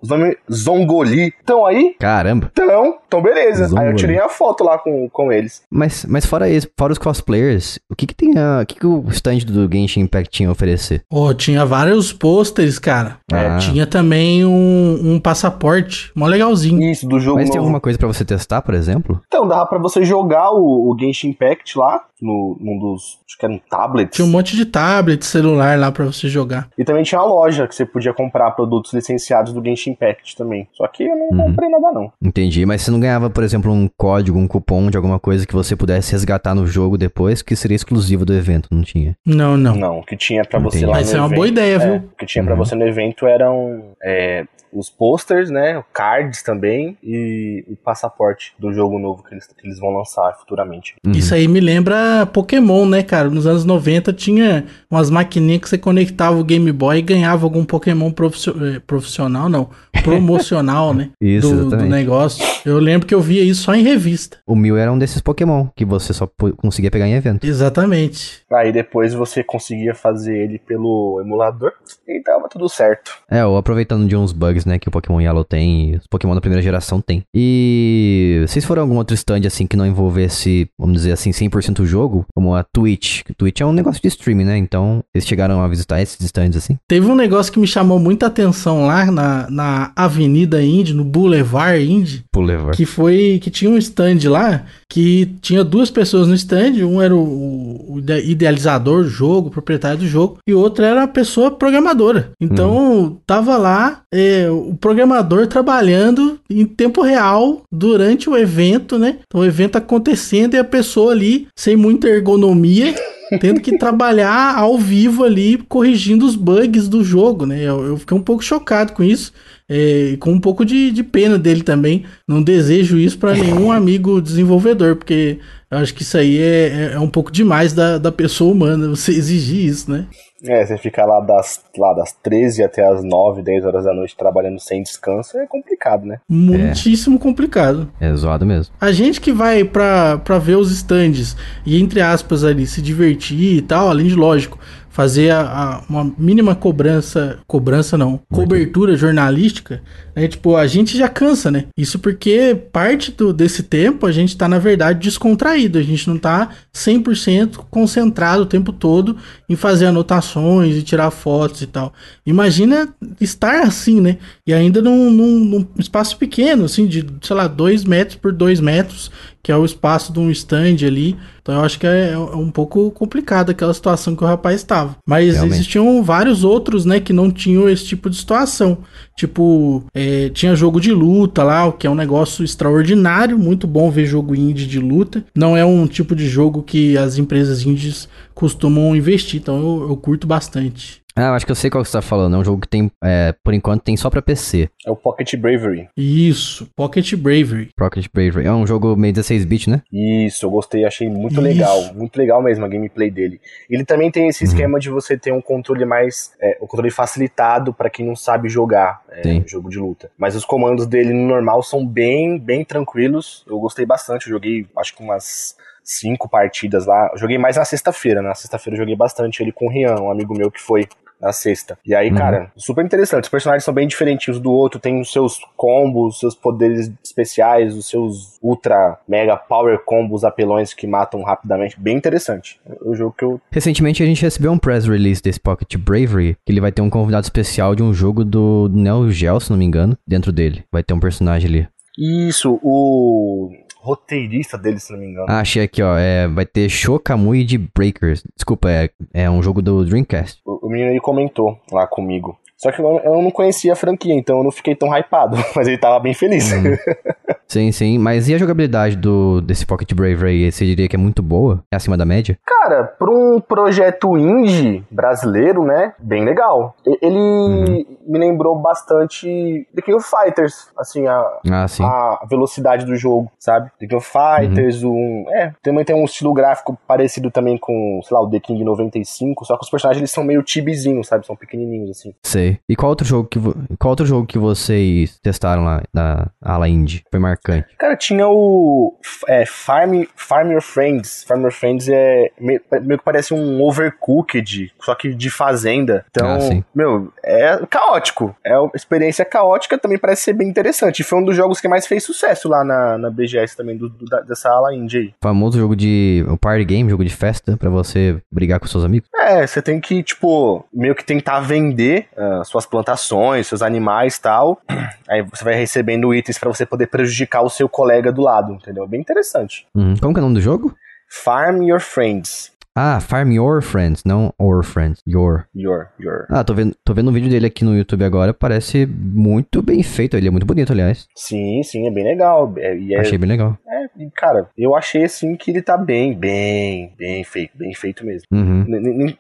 [0.53, 1.94] Zongoli, estão aí?
[1.99, 2.51] Caramba.
[2.53, 3.68] Então, então beleza.
[3.68, 3.86] Zongoli.
[3.86, 5.62] Aí eu tirei a foto lá com, com eles.
[5.70, 8.86] Mas, mas fora isso, fora os cosplayers, o que que tem a, o que que
[8.86, 11.03] o stand do Genshin Impact tinha a oferecer?
[11.11, 13.18] Oh, tinha vários pôsteres, cara.
[13.32, 13.59] É, ah.
[13.59, 16.82] tinha também um, um passaporte, mó legalzinho.
[16.90, 17.53] Isso, do jogo Mas novo.
[17.53, 19.20] tem alguma coisa para você testar, por exemplo?
[19.26, 23.44] Então, dava para você jogar o, o Genshin Impact lá, no, num dos, acho que
[23.46, 24.11] era um tablet.
[24.11, 26.68] Tinha um monte de tablet, celular lá para você jogar.
[26.76, 27.38] E também tinha uma loja
[27.68, 30.68] que você podia comprar produtos licenciados do Genshin Impact também.
[30.72, 31.51] Só que eu não uhum.
[31.51, 32.12] comprei nada não.
[32.22, 35.55] Entendi, mas você não ganhava, por exemplo, um código, um cupom de alguma coisa que
[35.55, 39.16] você pudesse resgatar no jogo depois, que seria exclusivo do evento, não tinha?
[39.26, 39.74] Não, não.
[39.74, 41.95] Não, o que tinha para você lá Mas no é uma boa ideia, viu?
[41.95, 42.47] É, o que tinha uhum.
[42.47, 45.82] para você no evento eram é, os posters, né?
[45.93, 50.97] Cards também e o passaporte do jogo novo que eles, que eles vão lançar futuramente.
[51.05, 51.12] Uhum.
[51.12, 53.28] Isso aí me lembra Pokémon, né, cara?
[53.30, 57.64] Nos anos 90 tinha umas maquininhas que você conectava o Game Boy e ganhava algum
[57.64, 59.71] Pokémon eh, profissional, não,
[60.03, 61.11] promocional, né?
[61.21, 62.45] Isso, do, do, negócio.
[62.64, 64.39] Eu lembro que eu via isso só em revista.
[64.47, 67.47] O Mil era um desses Pokémon que você só conseguia pegar em evento.
[67.47, 68.43] Exatamente.
[68.53, 71.73] Aí depois você conseguia fazer ele pelo emulador
[72.07, 73.12] e tava tudo certo.
[73.31, 76.41] É, ou aproveitando de uns bugs né, que o Pokémon Yellow tem, os Pokémon da
[76.41, 77.23] primeira geração tem.
[77.35, 81.87] E vocês foram algum outro stand assim que não envolvesse, vamos dizer assim, 100% o
[81.87, 83.23] jogo, como a Twitch?
[83.37, 84.57] Twitch é um negócio de streaming, né?
[84.57, 86.79] Então, vocês chegaram a visitar esses stands assim?
[86.89, 91.83] Teve um negócio que me chamou muita atenção lá na, na Avenida Indy, no Boulevard
[91.83, 92.25] Indy.
[92.35, 92.77] Boulevard.
[92.77, 97.15] Que foi que tinha um stand lá que tinha duas pessoas no stand, um era
[97.15, 102.31] o, o idealizador do jogo, proprietário do jogo, e outro era a pessoa programadora.
[102.41, 103.17] Então, hum.
[103.27, 109.19] tava lá é, o programador trabalhando em tempo real durante o evento, né?
[109.27, 112.95] Então, o evento acontecendo e a pessoa ali, sem muita ergonomia,
[113.41, 117.62] tendo que trabalhar ao vivo ali, corrigindo os bugs do jogo, né?
[117.62, 119.33] Eu, eu fiquei um pouco chocado com isso.
[119.69, 122.05] É, com um pouco de, de pena dele também.
[122.27, 125.39] Não desejo isso para nenhum amigo desenvolvedor, porque
[125.71, 128.89] eu acho que isso aí é, é, é um pouco demais da, da pessoa humana,
[128.95, 130.07] você exigir isso, né?
[130.45, 134.16] É, você ficar lá das, lá das 13 até as 9, 10 horas da noite
[134.16, 136.21] trabalhando sem descanso é complicado, né?
[136.29, 137.19] Muitíssimo é.
[137.19, 137.91] complicado.
[138.01, 138.73] É zoado mesmo.
[138.81, 143.57] A gente que vai pra, pra ver os stands e, entre aspas, ali, se divertir
[143.59, 144.61] e tal, além de lógico,
[144.99, 149.80] fazer a, a, uma mínima cobrança, cobrança não, cobertura jornalística,
[150.12, 150.26] né?
[150.26, 151.66] Tipo, a gente já cansa, né?
[151.76, 155.78] Isso porque parte do, desse tempo a gente tá, na verdade, descontraído.
[155.78, 159.16] A gente não tá 100% concentrado o tempo todo
[159.49, 161.92] em fazer anotações e tirar fotos e tal.
[162.26, 162.88] Imagina
[163.20, 164.18] estar assim, né?
[164.44, 168.59] E ainda num, num, num espaço pequeno, assim, de, sei lá, 2 metros por 2
[168.59, 169.12] metros,
[169.49, 171.16] que é o espaço de um stand ali.
[171.40, 174.94] Então eu acho que é, é um pouco complicado aquela situação que o rapaz estava.
[175.07, 175.55] Mas Realmente.
[175.55, 178.76] existiam vários outros, né, que não tinham esse tipo de situação.
[179.16, 183.90] Tipo, é, tinha jogo de luta lá, o que é um negócio extraordinário, muito bom
[183.90, 185.24] ver jogo indie de luta.
[185.34, 188.07] Não é um tipo de jogo que as empresas indies
[188.39, 191.03] costumam investir, então eu, eu curto bastante.
[191.16, 192.36] Ah, acho que eu sei qual que você tá falando.
[192.36, 194.68] É um jogo que tem, é, por enquanto, tem só pra PC.
[194.86, 195.89] É o Pocket Bravery.
[195.97, 197.70] Isso, Pocket Bravery.
[197.76, 198.47] Pocket Bravery.
[198.47, 199.82] É um jogo meio 16-bit, né?
[199.93, 201.41] Isso, eu gostei, achei muito Isso.
[201.41, 201.93] legal.
[201.93, 203.41] Muito legal mesmo a gameplay dele.
[203.68, 204.51] Ele também tem esse uhum.
[204.51, 206.30] esquema de você ter um controle mais.
[206.41, 210.12] É, o controle facilitado para quem não sabe jogar é, jogo de luta.
[210.16, 213.45] Mas os comandos dele no normal são bem, bem tranquilos.
[213.45, 214.28] Eu gostei bastante.
[214.28, 215.57] Eu joguei, acho que umas
[215.89, 217.11] cinco partidas lá.
[217.12, 218.20] Eu joguei mais na sexta-feira.
[218.20, 220.86] Na sexta-feira eu joguei bastante ele com o Rian, um amigo meu que foi
[221.20, 221.76] na sexta.
[221.84, 222.16] E aí, uhum.
[222.16, 223.24] cara, super interessante.
[223.24, 227.74] Os personagens são bem diferentes do outro, tem os seus combos, os seus poderes especiais,
[227.74, 231.78] os seus ultra mega power combos apelões que matam rapidamente.
[231.80, 232.61] Bem interessante.
[232.68, 233.41] É o jogo que eu.
[233.51, 236.91] Recentemente a gente recebeu um press release desse Pocket Bravery, que ele vai ter um
[236.91, 240.64] convidado especial de um jogo do Neo Geo, se não me engano, dentro dele.
[240.70, 241.68] Vai ter um personagem ali.
[241.99, 243.51] Isso, o
[243.89, 245.26] roteirista dele, se não me engano.
[245.28, 245.97] Ah, achei aqui, ó.
[245.97, 248.22] É, vai ter Shokamui de Breakers.
[248.36, 250.41] Desculpa, é, é um jogo do Dreamcast.
[250.45, 254.15] O, o menino ele comentou lá comigo Só que eu, eu não conhecia a franquia,
[254.15, 255.37] então eu não fiquei tão hypado.
[255.55, 256.53] Mas ele tava bem feliz.
[256.53, 256.77] Uhum.
[257.49, 257.97] Sim, sim.
[257.97, 260.53] Mas e a jogabilidade do, desse Pocket Brave aí?
[260.53, 261.65] Você diria que é muito boa?
[261.73, 262.39] É acima da média?
[262.45, 265.95] Cara, pra um projeto indie brasileiro, né?
[265.99, 266.77] Bem legal.
[267.01, 267.85] Ele uhum.
[268.07, 270.69] me lembrou bastante The King of Fighters.
[270.77, 273.71] Assim, a, ah, a velocidade do jogo, sabe?
[273.81, 274.93] The King of Fighters, uhum.
[274.93, 275.25] um.
[275.31, 279.47] É, também tem um estilo gráfico parecido também com, sei lá, o The King 95.
[279.47, 281.27] Só que os personagens eles são meio tibizinhos, sabe?
[281.27, 282.13] São pequenininhos, assim.
[282.23, 282.47] Sei.
[282.68, 283.38] E qual outro jogo que,
[283.78, 287.05] qual outro jogo que vocês testaram lá na ala indie?
[287.11, 287.68] Foi marcante?
[287.78, 288.94] Cara, tinha o
[289.26, 291.24] é, Farm, Farm Your Friends.
[291.24, 296.05] Farm Your Friends é meio, meio que parece um overcooked, só que de fazenda.
[296.11, 298.34] Então, ah, meu, é caótico.
[298.44, 301.01] É uma experiência caótica, também parece ser bem interessante.
[301.01, 303.88] E foi um dos jogos que mais fez sucesso lá na, na BGS também, do,
[303.88, 305.14] do dessa ala indie aí.
[305.20, 309.09] Famoso jogo de o party game, jogo de festa, para você brigar com seus amigos?
[309.14, 314.22] É, você tem que, tipo, meio que tentar vender uh, suas plantações, seus animais e
[314.22, 314.61] tal.
[315.09, 318.86] Aí você vai recebendo itens para você poder prejudicar o seu colega do lado, entendeu?
[318.86, 319.66] Bem interessante.
[319.74, 319.97] Uhum.
[319.97, 320.74] Como que é o nome do jogo?
[321.09, 322.53] Farm Your Friends.
[322.80, 325.03] Ah, Farm Your Friends, não Or Friends.
[325.05, 325.47] Your.
[325.53, 326.26] Your, your.
[326.30, 329.82] Ah, tô vendo, tô vendo um vídeo dele aqui no YouTube agora, parece muito bem
[329.82, 330.16] feito.
[330.16, 331.09] Ele é muito bonito, aliás.
[331.16, 332.55] Sim, sim, é bem legal.
[332.57, 333.59] É, é, achei bem legal.
[333.66, 338.28] É, cara, eu achei assim que ele tá bem, bem, bem feito, bem feito mesmo.
[338.30, 338.64] Uhum.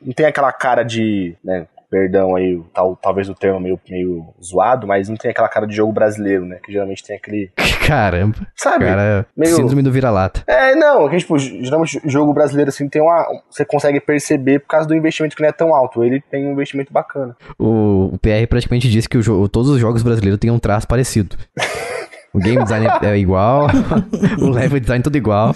[0.00, 4.86] Não tem aquela cara de, né, perdão aí, tal, talvez o termo meio, meio zoado,
[4.86, 6.58] mas não tem aquela cara de jogo brasileiro, né?
[6.62, 7.50] Que geralmente tem aquele.
[7.86, 8.36] Caramba.
[8.54, 8.84] Sabe?
[8.84, 9.54] Cara, meio...
[9.54, 10.42] síndrome do vira-lata.
[10.46, 13.26] É, não, que, tipo, geralmente jogo brasileiro assim tem uma.
[13.50, 16.04] Você consegue perceber por causa do investimento que não é tão alto.
[16.04, 17.36] Ele tem um investimento bacana.
[17.58, 21.36] O, o PR praticamente disse que o todos os jogos brasileiros têm um traço parecido.
[22.32, 23.68] O game design é igual,
[24.38, 25.54] o level design tudo igual.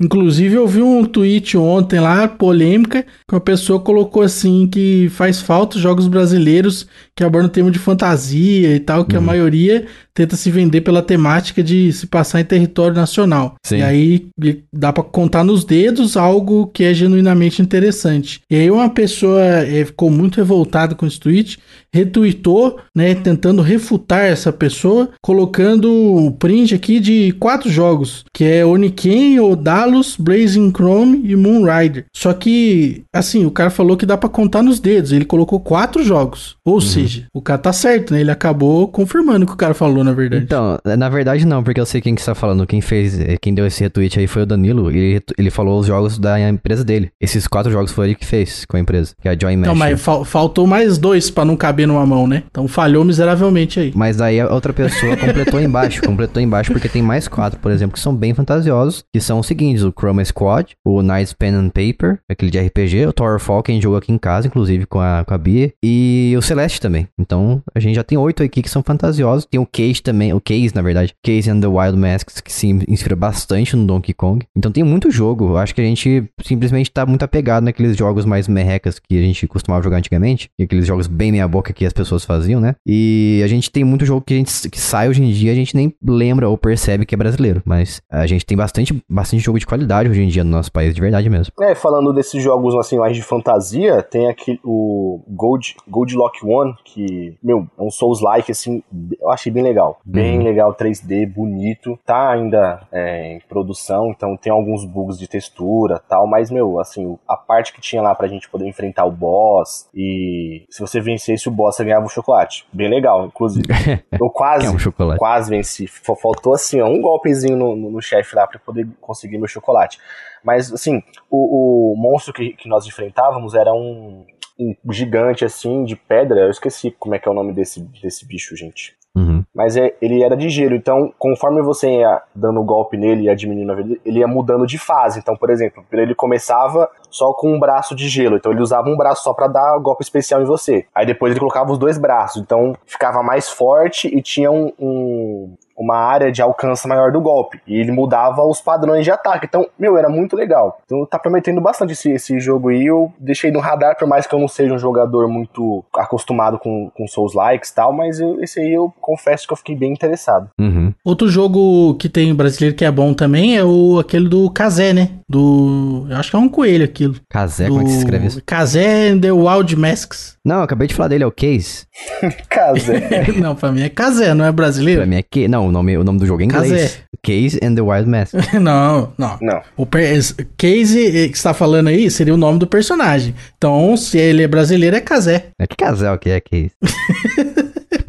[0.00, 5.40] Inclusive, eu vi um tweet ontem lá, polêmica, que uma pessoa colocou assim que faz
[5.40, 9.22] falta os jogos brasileiros que abordam tema de fantasia e tal, que uhum.
[9.22, 13.54] a maioria tenta se vender pela temática de se passar em território nacional.
[13.64, 13.78] Sim.
[13.78, 14.26] E aí
[14.72, 18.40] dá para contar nos dedos algo que é genuinamente interessante.
[18.50, 21.58] E aí uma pessoa é, ficou muito revoltada com esse tweet,
[21.94, 28.64] retweetou, né, tentando refutar essa pessoa, colocando o print aqui de quatro jogos, que é
[28.64, 32.06] Oniken, Odalus, Blazing Chrome e Moonrider.
[32.14, 36.02] Só que, assim, o cara falou que dá para contar nos dedos, ele colocou quatro
[36.02, 36.56] jogos.
[36.64, 36.80] Ou uhum.
[36.80, 38.20] seja, o cara tá certo, né?
[38.20, 40.44] Ele acabou confirmando o que o cara falou na verdade.
[40.44, 42.66] Então, na verdade não, porque eu sei quem que está falando.
[42.66, 44.90] Quem fez, quem deu esse retweet aí foi o Danilo.
[44.90, 47.10] Ele, ele falou os jogos da empresa dele.
[47.20, 49.66] Esses quatro jogos foi ele que fez com a empresa, que é a Joy Mesh.
[49.66, 52.44] Então, mas fal faltou mais dois para não caber numa mão, né?
[52.50, 53.92] Então falhou miseravelmente aí.
[53.94, 57.94] Mas aí a outra pessoa completou embaixo, completou embaixo porque tem mais quatro, por exemplo,
[57.94, 61.68] que são bem fantasiosos, que são os seguintes: o Chroma Squad, o Knights Pen and
[61.68, 65.34] Paper, aquele de RPG, o Towerfall, quem jogou aqui em casa, inclusive com a, com
[65.34, 67.08] a Bia, e o Celeste também.
[67.18, 69.46] Então a gente já tem oito aqui que são fantasiosos.
[69.46, 72.68] Tem o Cage também, o Case, na verdade, Case and the Wild Masks, que se
[72.88, 74.46] inspira bastante no Donkey Kong.
[74.56, 75.50] Então tem muito jogo.
[75.50, 79.20] Eu acho que a gente simplesmente tá muito apegado naqueles jogos mais merrecas que a
[79.20, 80.48] gente costumava jogar antigamente.
[80.58, 82.74] E aqueles jogos bem meia boca que as pessoas faziam, né?
[82.86, 85.54] E a gente tem muito jogo que a gente que sai hoje em dia, a
[85.54, 87.62] gente nem lembra ou percebe que é brasileiro.
[87.64, 90.94] Mas a gente tem bastante, bastante jogo de qualidade hoje em dia no nosso país,
[90.94, 91.52] de verdade mesmo.
[91.60, 96.74] É, falando desses jogos assim mais de fantasia, tem aqui o Gold, Gold Lock One,
[96.84, 98.82] que, meu, é um Souls-like, assim,
[99.20, 99.81] eu achei bem legal.
[100.04, 100.44] Bem uhum.
[100.44, 106.00] legal, 3D 3D bonito, tá ainda é, em produção, então tem alguns bugs de textura
[106.08, 109.88] tal, mas, meu, assim, a parte que tinha lá pra gente poder enfrentar o boss
[109.94, 112.66] e se você vencesse o boss, você ganhava um chocolate.
[112.72, 113.66] Bem legal, inclusive.
[114.12, 115.86] Eu quase, um quase venci.
[115.86, 119.98] Faltou, assim, ó, um golpezinho no, no, no chefe lá pra poder conseguir meu chocolate.
[120.44, 124.24] Mas, assim, o, o monstro que, que nós enfrentávamos era um,
[124.58, 126.40] um gigante, assim, de pedra.
[126.40, 128.96] Eu esqueci como é que é o nome desse, desse bicho, gente.
[129.14, 129.44] Uhum.
[129.54, 133.72] Mas é, ele era de gelo, então conforme você ia dando golpe nele e diminuindo
[133.72, 135.18] a vida, ele ia mudando de fase.
[135.18, 138.96] Então, por exemplo, ele começava só com um braço de gelo, então ele usava um
[138.96, 140.86] braço só para dar golpe especial em você.
[140.94, 145.54] Aí depois ele colocava os dois braços, então ficava mais forte e tinha um, um
[145.82, 147.60] uma área de alcance maior do golpe.
[147.66, 149.46] E ele mudava os padrões de ataque.
[149.46, 150.78] Então, meu, era muito legal.
[150.84, 152.86] Então tá prometendo bastante esse, esse jogo aí.
[152.86, 156.90] Eu deixei no radar, por mais que eu não seja um jogador muito acostumado com,
[156.96, 159.92] com Souls likes e tal, mas eu, esse aí eu confesso que eu fiquei bem
[159.92, 160.48] interessado.
[160.58, 160.92] Uhum.
[161.04, 165.10] Outro jogo que tem brasileiro que é bom também é o aquele do Kazé, né?
[165.32, 166.06] Do.
[166.10, 167.16] Eu acho que é um coelho aquilo.
[167.26, 167.70] Kazé, do...
[167.70, 168.42] como é que se escreve isso?
[168.44, 170.36] Kazé and the Wild Masks.
[170.44, 171.86] Não, eu acabei de falar dele, é o Case.
[172.50, 173.32] Kazé.
[173.40, 175.00] não, pra mim é Kazé, não é brasileiro?
[175.00, 175.48] Pra mim é Case.
[175.48, 176.70] Não, o nome, o nome do jogo é em inglês.
[176.70, 176.92] Kazé.
[177.22, 178.34] Case and the Wild Mask.
[178.60, 179.38] não, não.
[179.40, 179.62] Não.
[179.74, 180.20] O per...
[180.58, 183.34] Case que você tá falando aí seria o nome do personagem.
[183.56, 185.46] Então, se ele é brasileiro, é Kazé.
[185.58, 186.72] É que casal que é Case.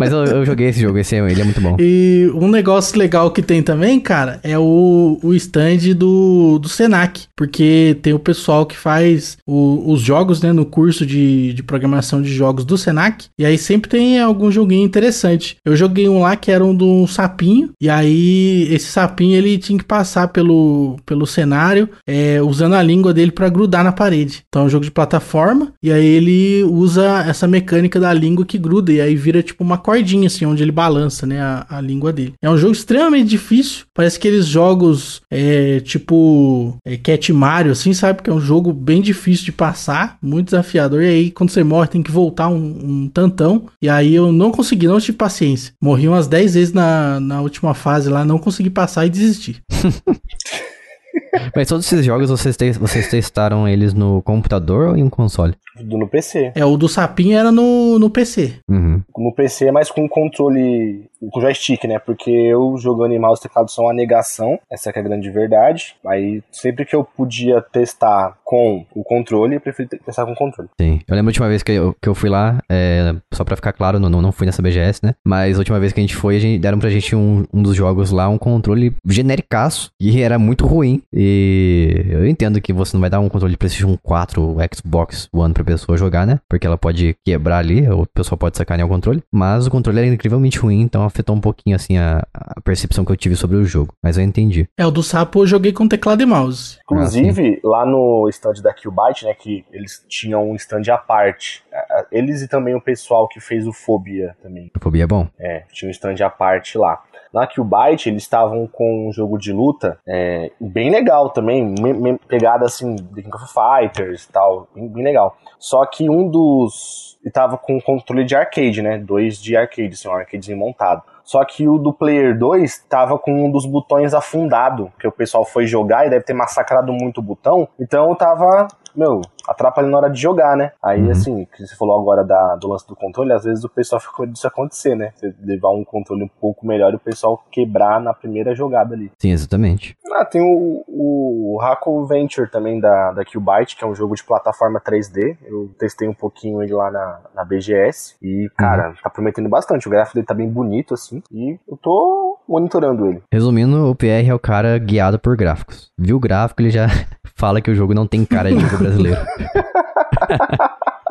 [0.03, 1.75] Mas eu, eu joguei esse jogo, esse, ele é muito bom.
[1.79, 7.23] E um negócio legal que tem também, cara, é o, o stand do, do Senac.
[7.35, 12.21] Porque tem o pessoal que faz o- os jogos, né, no curso de, de programação
[12.21, 13.25] de jogos do Senac.
[13.37, 15.57] E aí sempre tem algum joguinho interessante.
[15.65, 17.69] Eu joguei um lá que era um de um sapinho.
[17.81, 23.13] E aí esse sapinho ele tinha que passar pelo, pelo cenário é, usando a língua
[23.13, 24.43] dele pra grudar na parede.
[24.47, 25.73] Então é um jogo de plataforma.
[25.81, 28.91] E aí ele usa essa mecânica da língua que gruda.
[28.91, 32.33] E aí vira tipo uma cordinha, assim, onde ele balança, né, a, a língua dele.
[32.41, 33.85] É um jogo extremamente difícil.
[33.93, 38.23] Parece aqueles jogos, é, tipo, é, Cat Mario, assim, sabe?
[38.23, 41.03] Que é um jogo bem difícil de passar, muito desafiador.
[41.03, 43.65] E aí, quando você morre, tem que voltar um, um tantão.
[43.79, 45.73] E aí eu não consegui, não tive paciência.
[45.79, 49.61] Morri umas 10 vezes na, na última fase lá, não consegui passar e desisti.
[51.55, 55.53] Mas todos esses jogos vocês, te- vocês testaram eles no computador ou em um console?
[55.83, 56.51] Do no PC.
[56.55, 58.53] É, o do sapinho era no, no PC.
[58.69, 59.01] Uhum.
[59.17, 61.05] No PC é mais com controle.
[61.31, 61.99] Com joystick, né?
[61.99, 64.59] Porque eu jogando em mouse e teclado são uma negação.
[64.71, 65.95] Essa é a grande verdade.
[66.05, 70.35] Aí sempre que eu podia testar com o controle, eu preferi te- testar com o
[70.35, 70.69] controle.
[70.79, 70.99] Sim.
[71.07, 73.73] Eu lembro a última vez que eu, que eu fui lá, é, só pra ficar
[73.73, 75.13] claro, não, não fui nessa BGS, né?
[75.25, 77.63] Mas a última vez que a gente foi, a gente, deram pra gente um, um
[77.63, 81.01] dos jogos lá, um controle genericaço, e era muito ruim.
[81.11, 85.27] E eu entendo que você não vai dar um controle de PlayStation 4 ou Xbox
[85.33, 86.39] One pra pessoa jogar, né?
[86.49, 89.23] Porque ela pode quebrar ali, ou o pessoal pode sacanear o controle.
[89.31, 93.11] Mas o controle era incrivelmente ruim, então afetou um pouquinho, assim, a, a percepção que
[93.11, 93.93] eu tive sobre o jogo.
[94.03, 94.67] Mas eu entendi.
[94.77, 96.79] É, o do sapo eu joguei com teclado e mouse.
[96.83, 99.33] Inclusive, lá no stand da Qbyte, né?
[99.33, 101.63] Que eles tinham um stand à parte.
[102.11, 104.71] Eles e também o pessoal que fez o Fobia também.
[104.81, 105.27] Fobia é bom.
[105.39, 107.01] É, tinha um stand à parte lá.
[107.33, 112.19] Na Qbyte, eles estavam com um jogo de luta é, bem legal também, me- me-
[112.27, 115.35] pegada assim, The King of Fighters e tal, bem, bem legal.
[115.57, 117.12] Só que um dos.
[117.23, 118.97] Ele tava com controle de arcade, né?
[118.97, 121.01] Dois de arcade, assim, um arcadezinho montado.
[121.23, 125.45] Só que o do Player 2 tava com um dos botões afundado, que o pessoal
[125.45, 127.67] foi jogar e deve ter massacrado muito o botão.
[127.79, 130.71] Então tava, meu, atrapalhando na hora de jogar, né?
[130.81, 131.11] Aí, Uhum.
[131.11, 134.13] assim, que você falou agora da, do lance do controle, às vezes o pessoal fica
[134.13, 135.11] com medo disso acontecer, né?
[135.15, 139.11] Você levar um controle um pouco melhor e o pessoal quebrar na primeira jogada ali.
[139.19, 139.97] Sim, exatamente.
[140.15, 144.23] Ah, tem o, o Haco Venture também da, da Qbyte, que é um jogo de
[144.23, 145.37] plataforma 3D.
[145.43, 148.15] Eu testei um pouquinho ele lá na, na BGS.
[148.21, 149.87] E, cara, tá prometendo bastante.
[149.87, 151.12] O gráfico dele tá bem bonito, assim.
[151.31, 153.21] E eu tô monitorando ele.
[153.31, 155.91] Resumindo, o PR é o cara guiado por gráficos.
[155.97, 156.87] Viu o gráfico, ele já
[157.35, 159.19] fala que o jogo não tem cara de jogo brasileiro.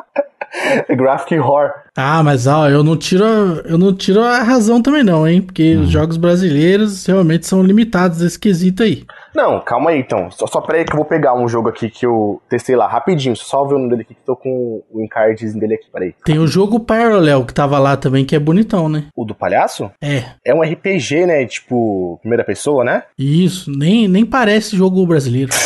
[0.95, 1.71] Graphic Horror.
[1.95, 5.41] Ah, mas ó, eu não tiro, a- eu não tiro a razão também não, hein?
[5.41, 9.03] Porque os jogos brasileiros realmente são limitados esse quesito aí.
[9.35, 10.29] Não, calma aí então.
[10.29, 13.35] Só, só peraí que eu vou pegar um jogo aqui que eu testei lá rapidinho.
[13.35, 15.85] Só ver o nome dele aqui que tô com o encardzinho dele aqui.
[15.91, 16.13] Peraí.
[16.23, 19.05] Tem o jogo Parallel que tava lá também, que é bonitão, né?
[19.15, 19.89] O do palhaço?
[20.01, 21.45] É, É um RPG, né?
[21.47, 23.03] Tipo, primeira pessoa, né?
[23.17, 23.71] isso.
[23.71, 25.51] Nem, nem parece jogo brasileiro.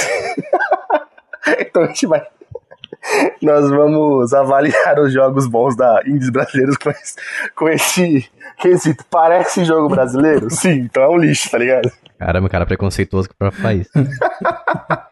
[1.60, 2.22] Então a gente vai.
[3.42, 7.16] Nós vamos avaliar os jogos bons da Indies brasileiros com esse,
[7.56, 9.06] com esse quesito.
[9.10, 10.50] Parece jogo brasileiro?
[10.50, 11.92] Sim, então é um lixo, tá ligado?
[12.18, 13.92] Caramba, cara preconceituoso pra falar isso.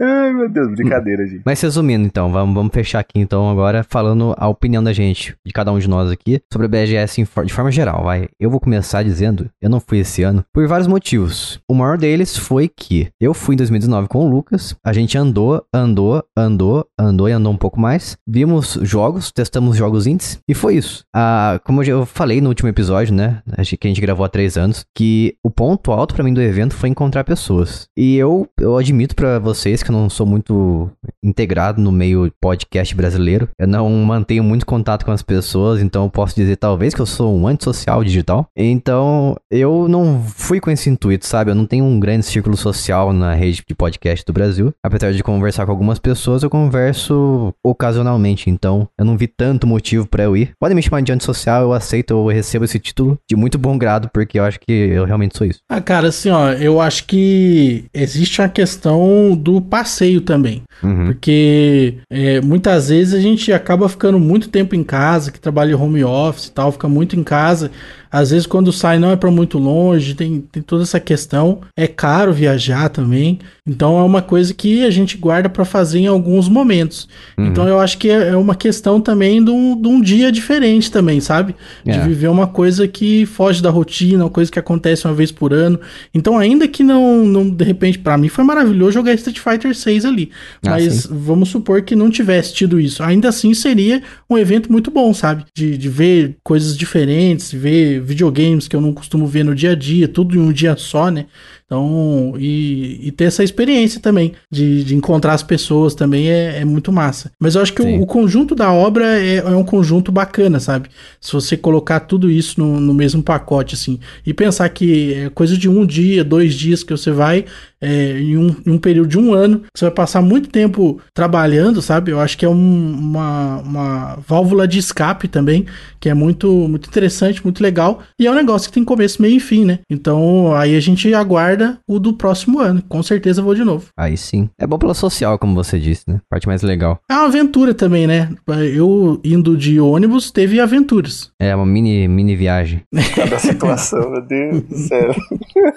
[0.00, 1.42] Ai, meu Deus, brincadeira, gente.
[1.44, 5.52] Mas resumindo, então, vamos, vamos fechar aqui então agora falando a opinião da gente, de
[5.52, 8.28] cada um de nós aqui, sobre a BGS de forma geral, vai.
[8.38, 11.60] Eu vou começar dizendo, eu não fui esse ano, por vários motivos.
[11.68, 15.64] O maior deles foi que eu fui em 2019 com o Lucas, a gente andou,
[15.72, 20.76] andou, andou, andou e andou um pouco mais, vimos jogos, testamos jogos indies, e foi
[20.76, 21.04] isso.
[21.14, 23.42] Ah, como eu falei no último episódio, né,
[23.78, 26.74] que a gente gravou há três anos, que o ponto alto pra mim do evento
[26.74, 27.88] foi encontrar pessoas.
[27.96, 30.90] E eu, eu admito pra vocês que eu não sou muito
[31.22, 33.48] integrado no meio podcast brasileiro.
[33.58, 37.06] Eu não mantenho muito contato com as pessoas, então eu posso dizer talvez que eu
[37.06, 38.46] sou um antissocial digital.
[38.56, 41.50] Então eu não fui com esse intuito, sabe?
[41.50, 44.72] Eu não tenho um grande círculo social na rede de podcast do Brasil.
[44.82, 50.06] Apesar de conversar com algumas pessoas, eu converso ocasionalmente, então eu não vi tanto motivo
[50.06, 50.52] pra eu ir.
[50.58, 54.08] Podem me chamar de antissocial, eu aceito, eu recebo esse título de muito bom grado,
[54.12, 55.60] porque eu acho que eu realmente sou isso.
[55.68, 58.93] Ah, cara, assim, ó, eu acho que existe uma questão
[59.36, 60.62] do passeio também.
[60.82, 61.06] Uhum.
[61.06, 65.74] Porque é, muitas vezes a gente acaba ficando muito tempo em casa, que trabalha em
[65.74, 67.70] home office e tal, fica muito em casa.
[68.14, 71.62] Às vezes quando sai não é para muito longe, tem, tem toda essa questão.
[71.76, 73.40] É caro viajar também.
[73.66, 77.08] Então é uma coisa que a gente guarda para fazer em alguns momentos.
[77.36, 77.46] Uhum.
[77.46, 80.92] Então eu acho que é, é uma questão também de um, de um dia diferente
[80.92, 81.56] também, sabe?
[81.84, 82.06] De é.
[82.06, 85.80] viver uma coisa que foge da rotina, uma coisa que acontece uma vez por ano.
[86.14, 90.04] Então ainda que não, não de repente, para mim foi maravilhoso jogar Street Fighter 6
[90.04, 90.30] ali.
[90.64, 91.08] Ah, mas sim.
[91.10, 93.02] vamos supor que não tivesse tido isso.
[93.02, 94.00] Ainda assim seria
[94.30, 95.44] um evento muito bom, sabe?
[95.52, 99.74] De, de ver coisas diferentes, ver videogames que eu não costumo ver no dia a
[99.74, 101.26] dia, tudo em um dia só, né?
[101.66, 106.64] Então, e, e ter essa experiência também de, de encontrar as pessoas também é, é
[106.64, 107.30] muito massa.
[107.40, 110.90] Mas eu acho que o, o, conjunto da obra é, é, um conjunto bacana, sabe?
[111.20, 115.56] Se você colocar tudo isso no, no mesmo pacote, assim, e pensar que é coisa
[115.56, 117.46] de um dia, dois dias que você vai,
[117.80, 121.82] é, em, um, em um período de um ano, você vai passar muito tempo trabalhando,
[121.82, 122.10] sabe?
[122.10, 125.66] Eu acho que é um, uma, uma válvula de escape também,
[126.00, 128.02] que é muito, muito interessante, muito legal.
[128.18, 129.78] E é um negócio que tem começo, meio e fim, né?
[129.90, 132.82] Então aí a gente aguarda aguarda o do próximo ano.
[132.88, 133.86] Com certeza vou de novo.
[133.96, 134.48] Aí sim.
[134.58, 136.20] É bom pela social, como você disse, né?
[136.28, 136.98] Parte mais legal.
[137.10, 138.30] É uma aventura também, né?
[138.74, 141.30] Eu indo de ônibus, teve aventuras.
[141.40, 142.82] É, uma mini, mini viagem.
[143.14, 145.14] Cada situação, meu Deus do céu.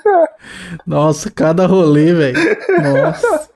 [0.86, 2.38] Nossa, cada rolê, velho.
[2.82, 3.50] Nossa.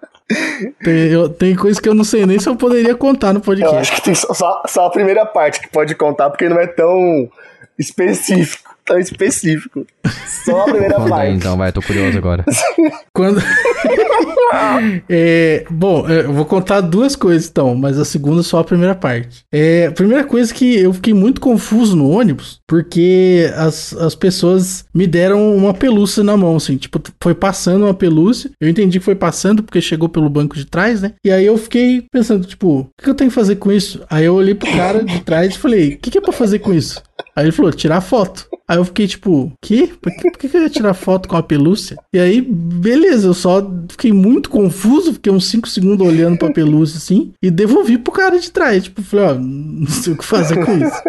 [0.84, 3.76] Tem, eu, tem coisa que eu não sei nem se eu poderia contar no podcast.
[3.76, 6.58] Eu acho que tem só, só, só a primeira parte que pode contar, porque não
[6.58, 7.30] é tão
[7.78, 9.86] específico tão específico.
[10.28, 11.28] Só a primeira Conta parte.
[11.28, 12.44] Aí, então, vai, tô curioso agora.
[13.14, 13.42] Quando.
[15.10, 18.94] é, bom, é, eu vou contar duas coisas então, mas a segunda só a primeira
[18.94, 19.44] parte.
[19.52, 24.86] É, a primeira coisa que eu fiquei muito confuso no ônibus, porque as, as pessoas
[24.94, 28.52] me deram uma pelúcia na mão, assim, tipo, foi passando uma pelúcia.
[28.60, 31.14] Eu entendi que foi passando porque chegou pelo banco de trás, né?
[31.24, 34.02] E aí eu fiquei pensando, tipo, o que eu tenho que fazer com isso?
[34.10, 36.60] Aí eu olhei pro cara de trás e falei, o que, que é pra fazer
[36.60, 37.02] com isso?
[37.36, 38.48] Aí ele falou, tirar foto.
[38.72, 39.88] Aí eu fiquei tipo, que?
[39.88, 40.32] Por, que?
[40.32, 41.98] por que, eu ia tirar foto com a pelúcia?
[42.14, 46.96] E aí, beleza, eu só fiquei muito confuso, fiquei uns 5 segundos olhando pra pelúcia
[46.96, 48.86] assim, e devolvi pro cara de trás.
[48.86, 51.02] Tipo, falei, ó, não sei o que fazer com isso.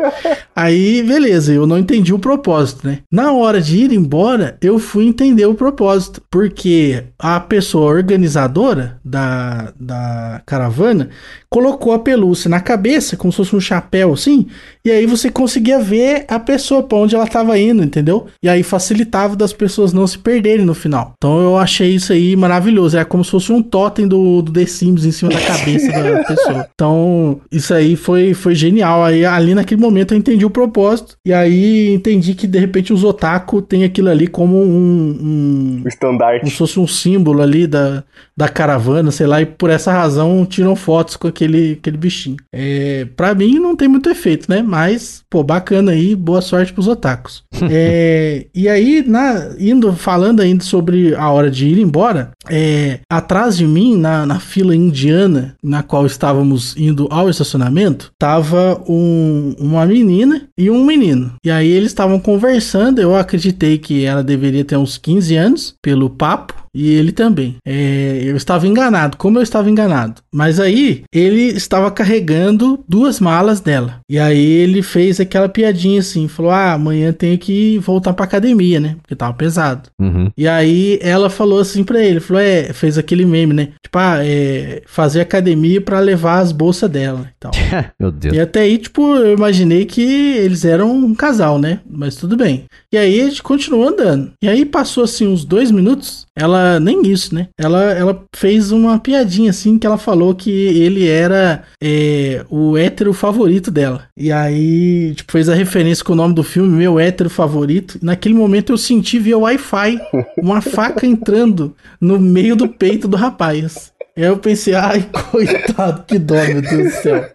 [0.57, 2.99] Aí, beleza, eu não entendi o propósito, né?
[3.09, 9.73] Na hora de ir embora, eu fui entender o propósito, porque a pessoa organizadora da,
[9.79, 11.11] da caravana
[11.53, 14.47] colocou a pelúcia na cabeça, como se fosse um chapéu assim,
[14.83, 18.27] e aí você conseguia ver a pessoa pra onde ela tava indo, entendeu?
[18.43, 21.13] E aí facilitava das pessoas não se perderem no final.
[21.17, 22.99] Então eu achei isso aí maravilhoso.
[22.99, 26.25] É como se fosse um totem do, do The Sims em cima da cabeça da
[26.27, 26.69] pessoa.
[26.75, 29.05] Então isso aí foi, foi genial.
[29.05, 31.17] Aí ali naquele momento eu entendi o propósito.
[31.25, 35.83] E aí entendi que de repente os otaku tem aquilo ali como um.
[35.83, 36.41] um estandarte.
[36.41, 38.03] Como se fosse um símbolo ali da,
[38.37, 39.41] da caravana, sei lá.
[39.41, 42.37] E por essa razão tiram fotos com aquele, aquele bichinho.
[42.53, 44.63] É, pra mim não tem muito efeito, né?
[44.63, 46.15] Mas, pô, bacana aí.
[46.15, 47.43] Boa sorte pros otakus.
[47.71, 53.57] é, e aí, na, indo falando ainda sobre a hora de ir embora, é, atrás
[53.57, 59.85] de mim, na, na fila indiana, na qual estávamos indo ao estacionamento, tava um, uma
[59.85, 61.33] menina e um menino.
[61.45, 66.09] E aí eles estavam conversando, eu acreditei que ela deveria ter uns 15 anos, pelo
[66.09, 67.57] papo, e ele também.
[67.65, 70.23] É, eu estava enganado, como eu estava enganado.
[70.33, 74.01] Mas aí ele estava carregando duas malas dela.
[74.09, 78.81] E aí ele fez aquela piadinha assim, falou: Ah, amanhã tenho que voltar pra academia,
[78.81, 78.97] né?
[79.03, 79.91] Porque tava pesado.
[80.01, 80.31] Uhum.
[80.37, 83.69] E aí ela falou assim pra ele, falou: É, fez aquele meme, né?
[83.83, 87.53] Tipo, ah, é, fazer academia para levar as bolsas dela e tal.
[88.01, 88.35] Meu Deus.
[88.35, 91.81] E até aí, tipo, eu imaginei que eles eram um casal, né?
[91.89, 92.65] Mas tudo bem.
[92.93, 94.33] E aí a gente continuou andando.
[94.43, 96.27] E aí passou assim uns dois minutos.
[96.37, 97.49] Ela, nem isso, né?
[97.59, 103.15] Ela, ela fez uma piadinha assim que ela falou que ele era é, o hétero
[103.15, 104.05] favorito dela.
[104.17, 107.99] E aí, tipo, fez a referência com o nome do filme, meu hétero favorito.
[108.03, 109.99] Naquele momento eu senti via Wi-Fi
[110.37, 113.91] uma faca entrando no meio do peito do rapaz.
[114.15, 117.27] Aí eu pensei, ai, coitado, que dó, meu Deus do céu.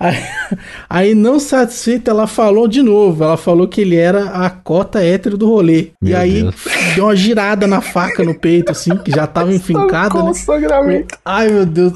[0.00, 0.16] Aí,
[0.88, 3.22] aí, não satisfeita, ela falou de novo.
[3.22, 5.90] Ela falou que ele era a cota hétero do rolê.
[6.00, 6.54] Meu e aí Deus.
[6.94, 10.32] deu uma girada na faca no peito, assim, que já tava enfincada, né?
[11.22, 11.92] Ai, meu Deus.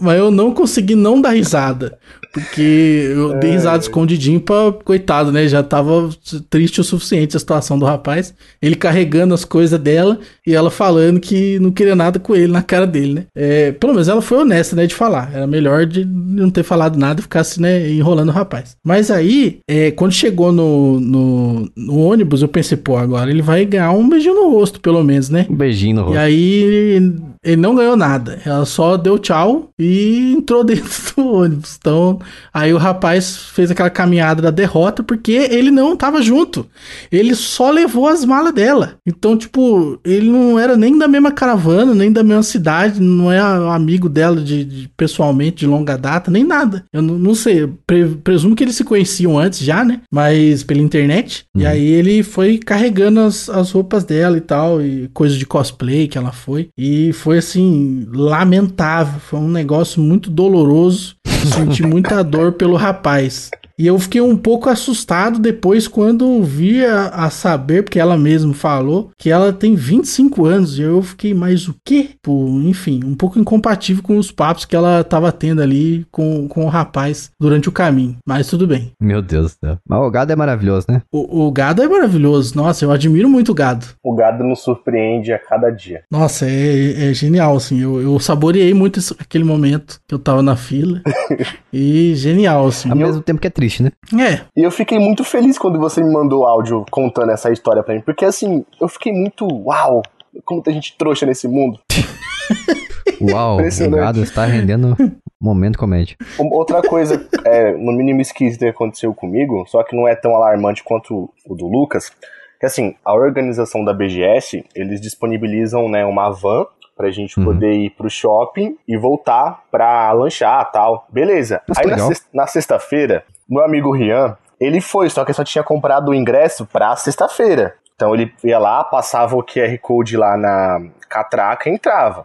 [0.00, 1.98] Mas eu não consegui não dar risada.
[2.32, 3.38] Porque eu é.
[3.38, 5.46] dei risada escondidinho pra, coitado, né?
[5.46, 6.08] Já tava
[6.48, 8.34] triste o suficiente a situação do rapaz.
[8.60, 12.62] Ele carregando as coisas dela e ela falando que não queria nada com ele na
[12.62, 13.26] cara dele, né?
[13.34, 14.86] É, pelo menos ela foi honesta, né?
[14.86, 15.30] De falar.
[15.34, 17.90] Era melhor de não ter falado nada e ficasse, né?
[17.90, 18.76] Enrolando o rapaz.
[18.82, 23.64] Mas aí, é, quando chegou no, no, no, ônibus, eu pensei, pô, agora ele vai
[23.66, 25.46] ganhar um beijinho no rosto, pelo menos, né?
[25.50, 26.16] Um beijinho no rosto.
[26.16, 27.12] E aí
[27.44, 28.40] ele não ganhou nada.
[28.44, 31.76] Ela só deu tchau e entrou dentro do ônibus.
[31.78, 32.20] Então
[32.52, 36.66] Aí o rapaz fez aquela caminhada da derrota porque ele não tava junto.
[37.10, 38.96] Ele só levou as malas dela.
[39.06, 43.38] Então, tipo, ele não era nem da mesma caravana, nem da mesma cidade, não é
[43.38, 46.84] amigo dela de, de pessoalmente, de longa data, nem nada.
[46.92, 50.00] Eu não, não sei, pre, presumo que eles se conheciam antes já, né?
[50.12, 51.44] Mas pela internet.
[51.54, 51.62] Uhum.
[51.62, 56.06] E aí ele foi carregando as, as roupas dela e tal, e coisas de cosplay
[56.06, 56.68] que ela foi.
[56.76, 59.20] E foi assim, lamentável.
[59.20, 61.16] Foi um negócio muito doloroso.
[61.46, 63.50] Senti muita dor pelo rapaz.
[63.78, 68.54] E eu fiquei um pouco assustado depois quando vi a, a, saber, porque ela mesma
[68.54, 70.78] falou, que ela tem 25 anos.
[70.78, 72.10] E eu fiquei, mais o quê?
[72.22, 76.64] Pô, enfim, um pouco incompatível com os papos que ela tava tendo ali com, com
[76.64, 78.16] o rapaz durante o caminho.
[78.26, 78.92] Mas tudo bem.
[79.00, 79.78] Meu Deus do céu.
[79.88, 81.02] Mas o gado é maravilhoso, né?
[81.10, 82.56] O, o gado é maravilhoso.
[82.56, 83.86] Nossa, eu admiro muito o gado.
[84.02, 86.02] O gado nos surpreende a cada dia.
[86.10, 87.80] Nossa, é, é genial, assim.
[87.80, 91.02] Eu, eu saboreei muito esse, aquele momento que eu tava na fila.
[91.72, 92.90] e genial, assim.
[92.90, 93.92] Ao mesmo tempo que é triste né?
[94.18, 94.40] É.
[94.56, 98.00] E eu fiquei muito feliz quando você me mandou áudio contando essa história pra mim,
[98.00, 100.02] porque assim, eu fiquei muito, uau,
[100.44, 101.78] como tem gente trouxa nesse mundo.
[103.20, 104.96] Uau, obrigado, está rendendo
[105.40, 106.16] momento comédia.
[106.38, 110.82] Outra coisa, é, no mínimo esquisito que aconteceu comigo, só que não é tão alarmante
[110.82, 112.10] quanto o do Lucas,
[112.58, 116.66] que assim, a organização da BGS, eles disponibilizam né, uma van
[117.02, 117.46] pra gente uhum.
[117.46, 121.04] poder ir pro shopping e voltar pra lanchar tal.
[121.08, 121.60] Beleza.
[121.76, 121.86] Aí
[122.32, 126.94] na sexta-feira, meu amigo Rian, ele foi, só que só tinha comprado o ingresso pra
[126.94, 127.74] sexta-feira.
[127.96, 132.24] Então ele ia lá, passava o QR Code lá na catraca e entrava.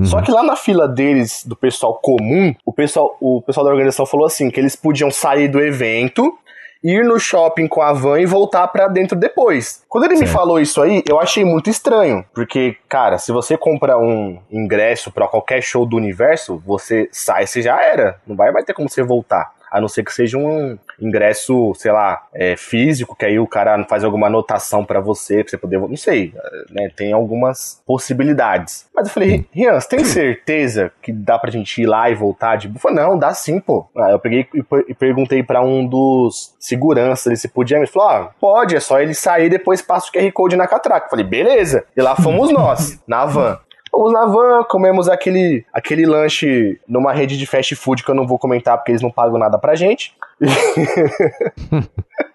[0.00, 0.06] Uhum.
[0.06, 4.06] Só que lá na fila deles, do pessoal comum, o pessoal, o pessoal da organização
[4.06, 6.36] falou assim: que eles podiam sair do evento
[6.84, 9.82] ir no shopping com a van e voltar para dentro depois.
[9.88, 10.28] Quando ele certo.
[10.28, 15.10] me falou isso aí, eu achei muito estranho, porque, cara, se você compra um ingresso
[15.10, 18.88] para qualquer show do universo, você sai, você já era, não vai mais ter como
[18.88, 23.40] você voltar a não ser que seja um ingresso, sei lá, é, físico, que aí
[23.40, 25.80] o cara faz alguma anotação para você, pra você poder.
[25.80, 26.32] Não sei,
[26.70, 26.88] né?
[26.94, 28.86] Tem algumas possibilidades.
[28.94, 32.54] Mas eu falei, Rian, você tem certeza que dá pra gente ir lá e voltar
[32.54, 33.84] de falei, não, dá sim, pô.
[33.96, 34.46] Aí eu peguei
[34.86, 37.78] e perguntei para um dos seguranças ele se podia.
[37.78, 40.68] Ele falou, ah, pode, é só ele sair e depois passa o QR Code na
[40.68, 41.06] catraca.
[41.06, 41.84] Eu falei, beleza.
[41.96, 43.58] E lá fomos nós, na van.
[43.94, 48.26] Fomos na van, comemos aquele, aquele lanche numa rede de fast food que eu não
[48.26, 50.12] vou comentar porque eles não pagam nada pra gente.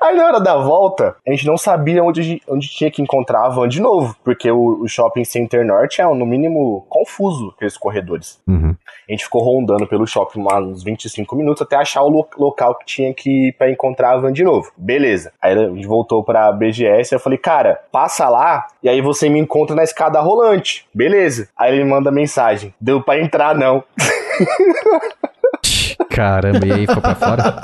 [0.00, 3.48] Aí na hora da volta, a gente não sabia onde, onde tinha que encontrar a
[3.48, 8.40] van de novo, porque o, o shopping center norte é, no mínimo, confuso, aqueles corredores.
[8.48, 8.74] Uhum.
[9.08, 12.86] A gente ficou rondando pelo shopping uns 25 minutos até achar o lo local que
[12.86, 14.70] tinha que ir pra encontrar a van de novo.
[14.76, 15.32] Beleza.
[15.40, 19.28] Aí a gente voltou pra BGS e eu falei, cara, passa lá e aí você
[19.28, 20.86] me encontra na escada rolante.
[20.94, 21.48] Beleza.
[21.56, 23.84] Aí ele manda mensagem: deu pra entrar não.
[26.10, 27.54] Caramba, e aí ficou pra fora?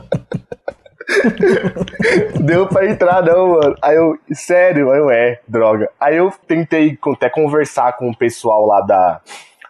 [2.40, 3.74] Deu pra entrar, não, mano.
[3.82, 5.90] Aí eu, sério, aí eu, é, droga.
[5.98, 9.20] Aí eu tentei até conversar com o pessoal lá da,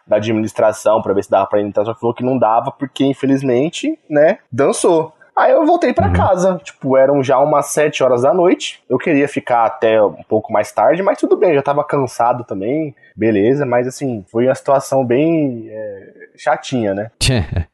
[0.07, 3.05] da administração para ver se dava pra entrar, só que falou que não dava, porque
[3.05, 5.13] infelizmente, né, dançou.
[5.37, 6.13] Aí eu voltei para uhum.
[6.13, 8.83] casa, tipo, eram já umas 7 horas da noite.
[8.91, 12.93] Eu queria ficar até um pouco mais tarde, mas tudo bem, já tava cansado também,
[13.15, 17.11] beleza, mas assim, foi uma situação bem é, chatinha, né?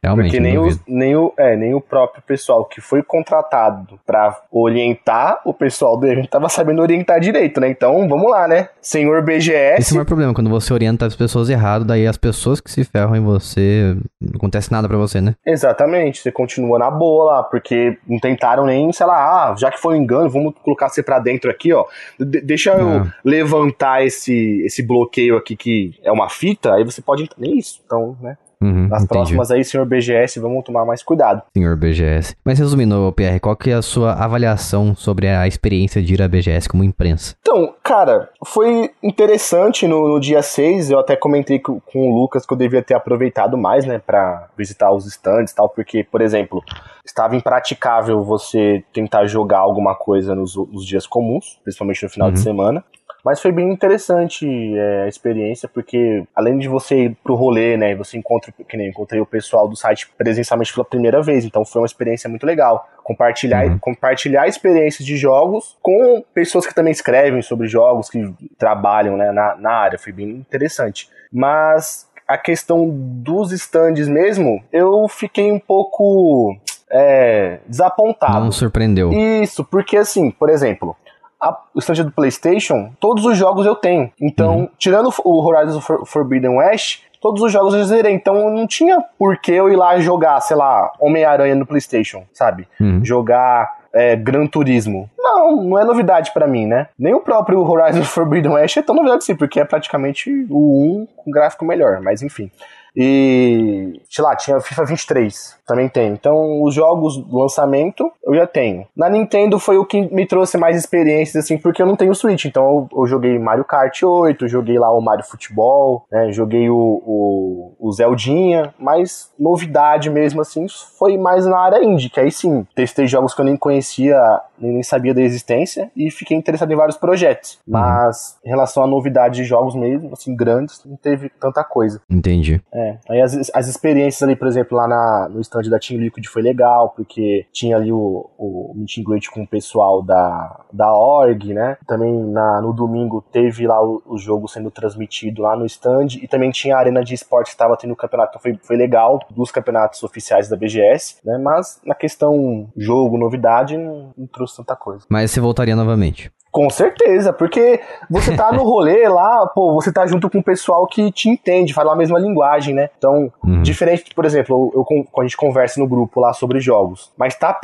[0.02, 0.26] Realmente.
[0.26, 5.40] Porque nem o, nem, o, é, nem o próprio pessoal que foi contratado para orientar
[5.44, 7.68] o pessoal do evento tava sabendo orientar direito, né?
[7.68, 8.68] Então, vamos lá, né?
[8.80, 9.80] Senhor BGS.
[9.80, 12.84] Esse é o problema, quando você orienta as pessoas errado, daí as pessoas que se
[12.84, 15.34] ferram em você, não acontece nada para você, né?
[15.44, 19.80] Exatamente, você continua na boa lá, porque não tentaram nem, sei lá, ah, já que
[19.80, 21.84] foi um engano, vamos colocar você pra dentro aqui, ó.
[22.18, 27.28] De deixa eu levantar esse, esse bloqueio aqui que é uma fita, aí você pode.
[27.36, 28.36] Nem isso, então, né?
[28.64, 29.08] Uhum, Nas entendi.
[29.08, 31.42] próximas aí, senhor BGS, vamos tomar mais cuidado.
[31.54, 32.34] Senhor BGS.
[32.44, 36.28] Mas resumindo, Pierre, qual que é a sua avaliação sobre a experiência de ir à
[36.28, 37.36] BGS como imprensa?
[37.40, 42.46] Então, cara, foi interessante no, no dia 6, eu até comentei com, com, o Lucas
[42.46, 46.22] que eu devia ter aproveitado mais, né, para visitar os stands e tal, porque, por
[46.22, 46.62] exemplo,
[47.04, 52.34] estava impraticável você tentar jogar alguma coisa nos, nos dias comuns, principalmente no final uhum.
[52.34, 52.84] de semana.
[53.24, 54.46] Mas foi bem interessante
[54.76, 58.88] é, a experiência, porque além de você ir pro rolê, né, você encontra, que nem
[58.88, 62.86] encontrei o pessoal do site presencialmente pela primeira vez, então foi uma experiência muito legal.
[63.02, 63.78] Compartilhar, uhum.
[63.78, 69.56] compartilhar experiências de jogos com pessoas que também escrevem sobre jogos, que trabalham né, na,
[69.56, 71.08] na área, foi bem interessante.
[71.32, 76.56] Mas a questão dos stands mesmo, eu fiquei um pouco
[76.90, 78.44] é, desapontado.
[78.44, 79.12] Não surpreendeu.
[79.12, 80.96] Isso, porque assim, por exemplo,
[81.44, 84.10] a, o stand do PlayStation, todos os jogos eu tenho.
[84.20, 84.68] Então, uhum.
[84.78, 89.52] tirando o Horizon Forbidden West, todos os jogos eu zerei, então não tinha por que
[89.52, 92.68] eu ir lá jogar, sei lá, Homem-Aranha no PlayStation, sabe?
[92.80, 93.04] Uhum.
[93.04, 95.08] Jogar é, Gran Turismo.
[95.16, 96.88] Não, não é novidade pra mim, né?
[96.98, 101.06] Nem o próprio Horizon Forbidden West é tão novidade assim, porque é praticamente o 1
[101.16, 102.50] com gráfico melhor, mas enfim.
[102.96, 106.12] E, sei lá, tinha FIFA 23, também tem.
[106.12, 108.86] Então, os jogos do lançamento eu já tenho.
[108.96, 112.44] Na Nintendo foi o que me trouxe mais experiências, assim, porque eu não tenho Switch.
[112.44, 116.32] Então, eu, eu joguei Mario Kart 8, joguei lá o Mario Futebol, né?
[116.32, 120.66] Joguei o, o, o Zeldinha, mas novidade mesmo, assim,
[120.98, 124.18] foi mais na área indie, que aí sim, testei jogos que eu nem conhecia,
[124.58, 127.58] nem sabia da existência e fiquei interessado em vários projetos.
[127.66, 127.74] Uhum.
[127.74, 132.00] Mas, em relação à novidade de jogos mesmo, assim, grandes, não teve tanta coisa.
[132.08, 132.60] Entendi.
[132.72, 136.26] É, aí as, as experiências ali, por exemplo, lá na, no stand da Team Liquid
[136.26, 141.76] foi legal, porque tinha ali o, o meet com o pessoal da, da org, né?
[141.86, 146.28] Também na, no domingo teve lá o, o jogo sendo transmitido lá no stand e
[146.28, 149.18] também tinha a arena de esportes que estava tendo o campeonato, então foi, foi legal,
[149.30, 151.38] dos campeonatos oficiais da BGS, né?
[151.38, 155.04] Mas na questão jogo, novidade, não, não trouxe tanta coisa.
[155.08, 156.30] Mas você voltaria novamente?
[156.54, 160.86] Com certeza, porque você tá no rolê lá, pô, você tá junto com o pessoal
[160.86, 162.90] que te entende, fala a mesma linguagem, né?
[162.96, 163.60] Então, Uhum.
[163.60, 167.34] diferente, por exemplo, eu, eu- quando a gente conversa no grupo lá sobre jogos, mas
[167.34, 167.58] tá,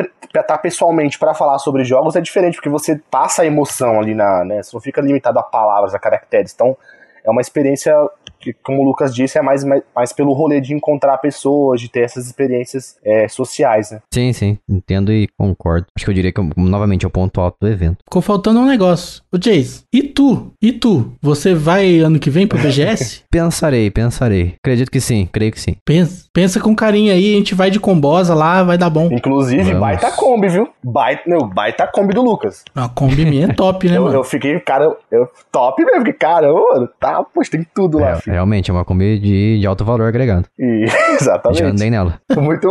[0.44, 4.44] tá pessoalmente pra falar sobre jogos é diferente, porque você passa a emoção ali na,
[4.44, 4.60] né?
[4.60, 6.52] Você não fica limitado a palavras, a caracteres.
[6.52, 6.76] Então,
[7.24, 7.94] é uma experiência
[8.40, 11.88] que, como o Lucas disse, é mais, mais, mais pelo rolê de encontrar pessoas, de
[11.88, 14.00] ter essas experiências é, sociais, né?
[14.12, 14.58] Sim, sim.
[14.68, 15.86] Entendo e concordo.
[15.94, 17.98] Acho que eu diria que, novamente, é o ponto alto do evento.
[18.04, 19.22] Ficou faltando um negócio.
[19.32, 20.52] Ô, Jace, e tu?
[20.62, 21.12] E tu?
[21.20, 23.22] Você vai ano que vem pro BGS?
[23.30, 24.54] Pensarei, pensarei.
[24.62, 25.76] Acredito que sim, creio que sim.
[25.84, 29.08] pensa, pensa com carinho aí, a gente vai de combosa lá, vai dar bom.
[29.12, 29.80] Inclusive, Vamos.
[29.80, 30.68] baita Kombi, viu?
[30.82, 32.64] Baita, meu, baita Kombi do Lucas.
[32.74, 34.14] A Kombi minha é top, né, eu, mano?
[34.16, 38.16] eu fiquei, cara, eu, top mesmo, porque, cara, mano, tá, poxa, tem tudo lá, É,
[38.16, 38.34] filho.
[38.34, 40.46] realmente, é uma Kombi de, de alto valor agregado.
[40.58, 41.62] E, Já exatamente.
[41.64, 42.20] andei nela.
[42.36, 42.68] Muito,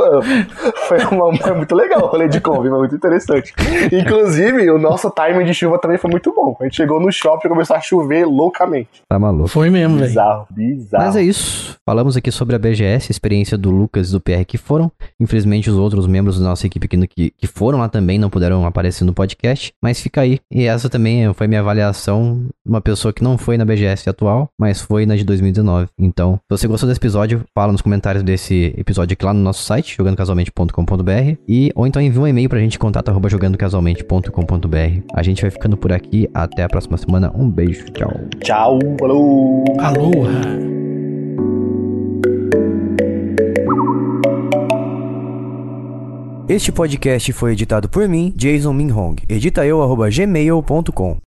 [0.87, 3.53] foi uma, foi muito legal o rolê de Kombi, foi muito interessante.
[3.91, 6.55] Inclusive, o nosso timing de chuva também foi muito bom.
[6.59, 9.01] A gente chegou no shopping e começou a chover loucamente.
[9.07, 9.47] Tá maluco.
[9.47, 10.07] Foi mesmo, velho.
[10.07, 11.05] Bizarro, bizarro.
[11.05, 11.77] Mas é isso.
[11.85, 14.91] Falamos aqui sobre a BGS, a experiência do Lucas e do PR que foram.
[15.19, 18.65] Infelizmente, os outros membros da nossa equipe que, que, que foram lá também não puderam
[18.65, 19.73] aparecer no podcast.
[19.81, 20.39] Mas fica aí.
[20.51, 22.45] E essa também foi minha avaliação.
[22.65, 25.87] Uma pessoa que não foi na BGS atual, mas foi na de 2019.
[25.97, 29.63] Então, se você gostou desse episódio, fala nos comentários desse episódio aqui lá no nosso
[29.63, 31.37] site, jogandocasualmente.com.br.
[31.47, 35.03] E, ou então envia um e-mail pra gente, contato arroba jogandocasualmente.com.br.
[35.13, 36.29] A gente vai ficando por aqui.
[36.33, 37.31] Até a próxima semana.
[37.35, 37.85] Um beijo.
[37.85, 38.11] Tchau.
[38.41, 39.63] Tchau, falou!
[39.79, 40.69] Aloha.
[46.49, 49.17] Este podcast foi editado por mim, Jason Minhong.
[49.29, 51.15] Edita eu, arroba gmail.com.